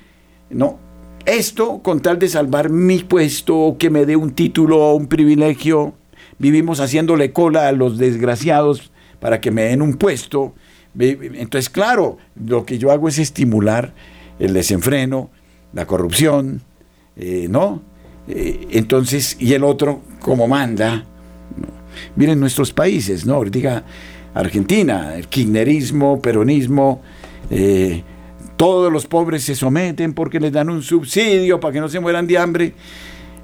[0.50, 0.78] no,
[1.24, 5.94] esto con tal de salvar mi puesto, que me dé un título, un privilegio,
[6.38, 10.54] vivimos haciéndole cola a los desgraciados para que me den un puesto,
[10.98, 13.92] entonces, claro, lo que yo hago es estimular
[14.38, 15.30] el desenfreno,
[15.72, 16.62] la corrupción,
[17.16, 17.82] eh, ¿no?
[18.28, 21.04] Eh, entonces, y el otro, como manda,
[22.16, 23.34] miren nuestros países, ¿no?
[23.34, 23.84] Ahorita
[24.36, 27.00] Argentina, el kirchnerismo, peronismo,
[27.50, 28.02] eh,
[28.58, 32.26] todos los pobres se someten porque les dan un subsidio para que no se mueran
[32.26, 32.74] de hambre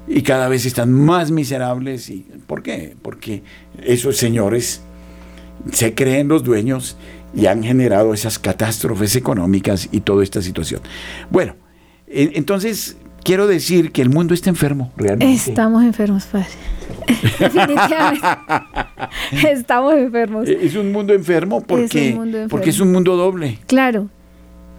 [0.07, 2.09] y cada vez están más miserables.
[2.11, 2.95] ¿Y ¿Por qué?
[3.01, 3.41] Porque
[3.81, 4.81] esos señores
[5.71, 6.95] se creen los dueños
[7.35, 10.81] y han generado esas catástrofes económicas y toda esta situación.
[11.31, 11.55] Bueno,
[12.07, 15.33] entonces quiero decir que el mundo está enfermo, realmente.
[15.33, 16.47] Estamos enfermos, padre.
[17.39, 18.27] Definitivamente.
[19.51, 20.47] Estamos enfermos.
[20.47, 23.59] E-, es un mundo enfermo porque, porque es un mundo doble.
[23.67, 24.09] Claro.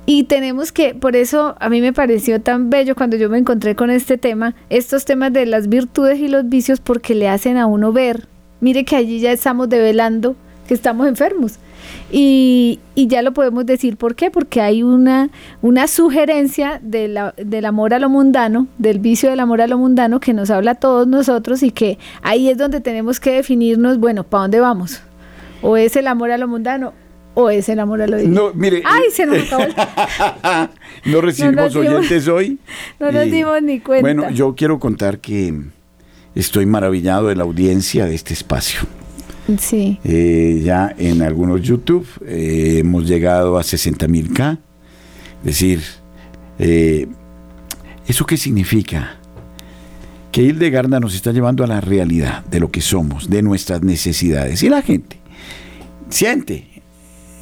[0.07, 3.75] Y tenemos que, por eso a mí me pareció tan bello cuando yo me encontré
[3.75, 7.67] con este tema, estos temas de las virtudes y los vicios, porque le hacen a
[7.67, 8.27] uno ver,
[8.61, 10.37] mire que allí ya estamos develando
[10.69, 11.59] que estamos enfermos.
[12.11, 14.31] Y, ya lo podemos decir, ¿por qué?
[14.31, 15.31] Porque hay una,
[15.63, 19.79] una sugerencia de la, del amor a lo mundano, del vicio del amor a lo
[19.79, 23.99] mundano que nos habla a todos nosotros y que ahí es donde tenemos que definirnos,
[23.99, 25.03] bueno, ¿para dónde vamos?
[25.63, 26.93] ¿O es el amor a lo mundano
[27.35, 28.49] o es el amor a lo divino?
[28.49, 28.83] No, mire.
[28.85, 29.65] ¡Ay, se nos acabó!
[31.07, 32.59] no recibimos oyentes hoy.
[33.01, 34.03] No nos dimos ni cuenta.
[34.03, 35.53] Bueno, yo quiero contar que
[36.35, 38.81] estoy maravillado de la audiencia de este espacio.
[39.59, 39.99] Sí.
[40.05, 44.59] Eh, ya en algunos YouTube eh, hemos llegado a 60 mil K.
[45.41, 45.83] Es decir,
[46.59, 47.07] eh,
[48.07, 49.19] ¿eso qué significa?
[50.33, 54.63] Que Hildegarda nos está llevando a la realidad de lo que somos, de nuestras necesidades.
[54.63, 55.19] Y la gente
[56.09, 56.83] siente.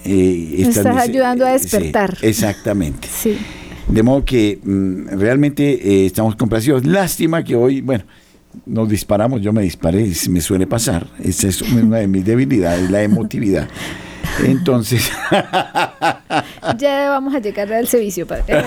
[0.04, 2.18] nos está ayudando a despertar.
[2.22, 3.08] exactamente.
[3.08, 3.38] Sí.
[3.88, 6.84] De modo que mm, realmente estamos complacidos.
[6.84, 8.04] Lástima que hoy, bueno,
[8.66, 11.06] nos disparamos, yo me disparé, y me suele pasar.
[11.22, 13.68] Esa es una de mis debilidades, la emotividad.
[14.44, 15.10] Entonces.
[16.78, 18.44] ya vamos a llegar al servicio, padre.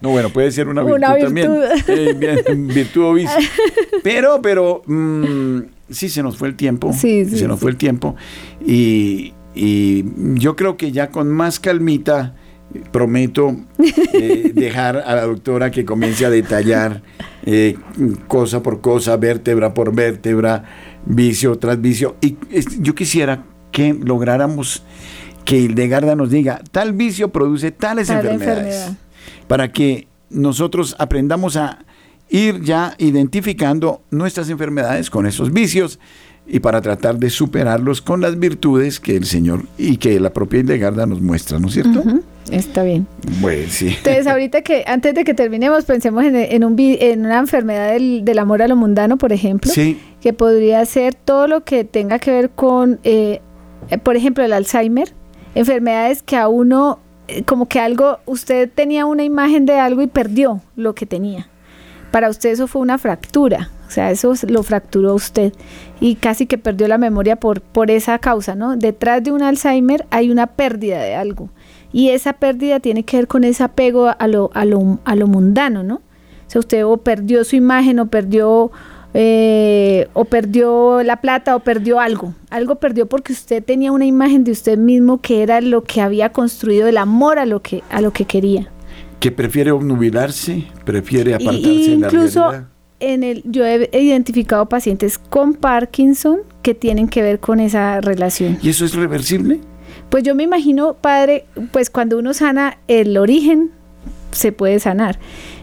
[0.00, 1.52] no, bueno, puede ser una virtud, también.
[1.88, 2.14] Eh,
[2.56, 3.36] virtud o vicio.
[4.02, 6.92] Pero, pero, mm, sí, se nos fue el tiempo.
[6.92, 8.16] Sí, se nos fue el tiempo.
[8.64, 12.34] Y, y yo creo que ya con más calmita
[12.90, 13.56] prometo
[14.14, 17.02] eh, dejar a la doctora que comience a detallar
[17.44, 17.76] eh,
[18.26, 20.64] cosa por cosa, vértebra por vértebra,
[21.06, 22.16] vicio tras vicio.
[22.20, 22.36] Y
[22.80, 24.84] yo quisiera que lográramos
[25.44, 28.92] que Hildegarda nos diga, tal vicio produce tales enfermedades,
[29.46, 31.84] para que nosotros aprendamos a
[32.30, 35.98] ir ya identificando nuestras enfermedades con esos vicios
[36.46, 40.60] y para tratar de superarlos con las virtudes que el Señor y que la propia
[40.60, 42.02] Hildegarda nos muestra, ¿no es cierto?
[42.50, 43.06] Está bien.
[43.40, 43.94] Bueno, sí.
[43.96, 48.60] Entonces, ahorita que, antes de que terminemos, pensemos en, un, en una enfermedad del, amor
[48.60, 49.98] a lo mundano, por ejemplo, sí.
[50.20, 53.40] que podría ser todo lo que tenga que ver con, eh,
[54.02, 55.14] por ejemplo, el Alzheimer,
[55.54, 60.06] enfermedades que a uno, eh, como que algo, usted tenía una imagen de algo y
[60.06, 61.48] perdió lo que tenía.
[62.14, 65.52] Para usted eso fue una fractura, o sea, eso lo fracturó usted
[65.98, 68.76] y casi que perdió la memoria por, por esa causa, ¿no?
[68.76, 71.48] Detrás de un Alzheimer hay una pérdida de algo
[71.92, 75.26] y esa pérdida tiene que ver con ese apego a lo, a lo, a lo
[75.26, 75.96] mundano, ¿no?
[75.96, 76.00] O
[76.46, 78.70] sea, usted o perdió su imagen o perdió,
[79.12, 82.32] eh, o perdió la plata o perdió algo.
[82.48, 86.28] Algo perdió porque usted tenía una imagen de usted mismo que era lo que había
[86.28, 88.70] construido, el amor a lo que, a lo que quería.
[89.20, 92.52] Que prefiere obnubilarse, prefiere apartarse y, la incluso
[93.00, 98.58] En el, yo he identificado pacientes con Parkinson que tienen que ver con esa relación.
[98.62, 99.60] ¿Y eso es reversible?
[100.10, 103.70] Pues yo me imagino, padre, pues cuando uno sana el origen,
[104.32, 105.18] se puede sanar.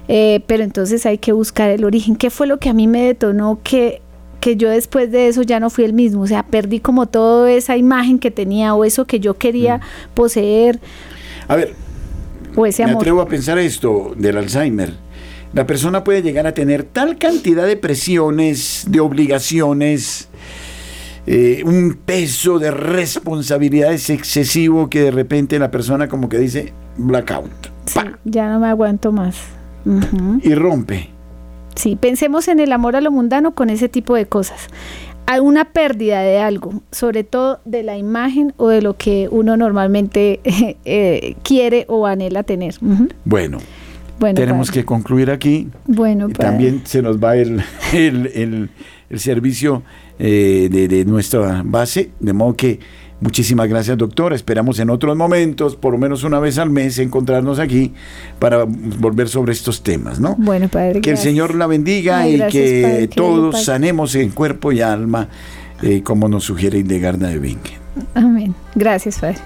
[0.08, 2.16] Eh, pero entonces hay que buscar el origen.
[2.16, 4.02] ¿Qué fue lo que a mí me detonó que,
[4.40, 6.22] que yo después de eso ya no fui el mismo?
[6.24, 10.14] O sea, perdí como toda esa imagen que tenía o eso que yo quería mm.
[10.14, 10.80] poseer.
[11.48, 11.76] A ver,
[12.56, 14.94] o ese me atrevo a pensar esto del Alzheimer.
[15.54, 20.30] La persona puede llegar a tener tal cantidad de presiones, de obligaciones,
[21.28, 27.52] eh, un peso de responsabilidades excesivo que de repente la persona como que dice blackout.
[28.24, 29.38] ya no me aguanto más.
[30.44, 31.10] Y rompe.
[31.76, 34.68] Sí, pensemos en el amor a lo mundano con ese tipo de cosas.
[35.26, 39.56] Hay una pérdida de algo, sobre todo de la imagen o de lo que uno
[39.58, 40.40] normalmente
[40.86, 42.76] eh, quiere o anhela tener.
[43.26, 43.60] Bueno.
[44.20, 45.70] Bueno, tenemos que concluir aquí.
[45.88, 48.70] Bueno, También se nos va el, el,
[49.10, 49.82] el servicio
[50.20, 52.80] eh, de, nuestra base, de modo que
[53.22, 57.60] muchísimas gracias doctor, esperamos en otros momentos, por lo menos una vez al mes, encontrarnos
[57.60, 57.94] aquí
[58.40, 60.36] para volver sobre estos temas, ¿no?
[60.38, 61.02] Bueno, Padre.
[61.02, 65.30] Que el Señor la bendiga y que todos sanemos en cuerpo y alma,
[65.82, 67.72] eh, como nos sugiere Indegarda de Vinque.
[68.14, 68.54] Amén.
[68.76, 69.38] Gracias, Padre.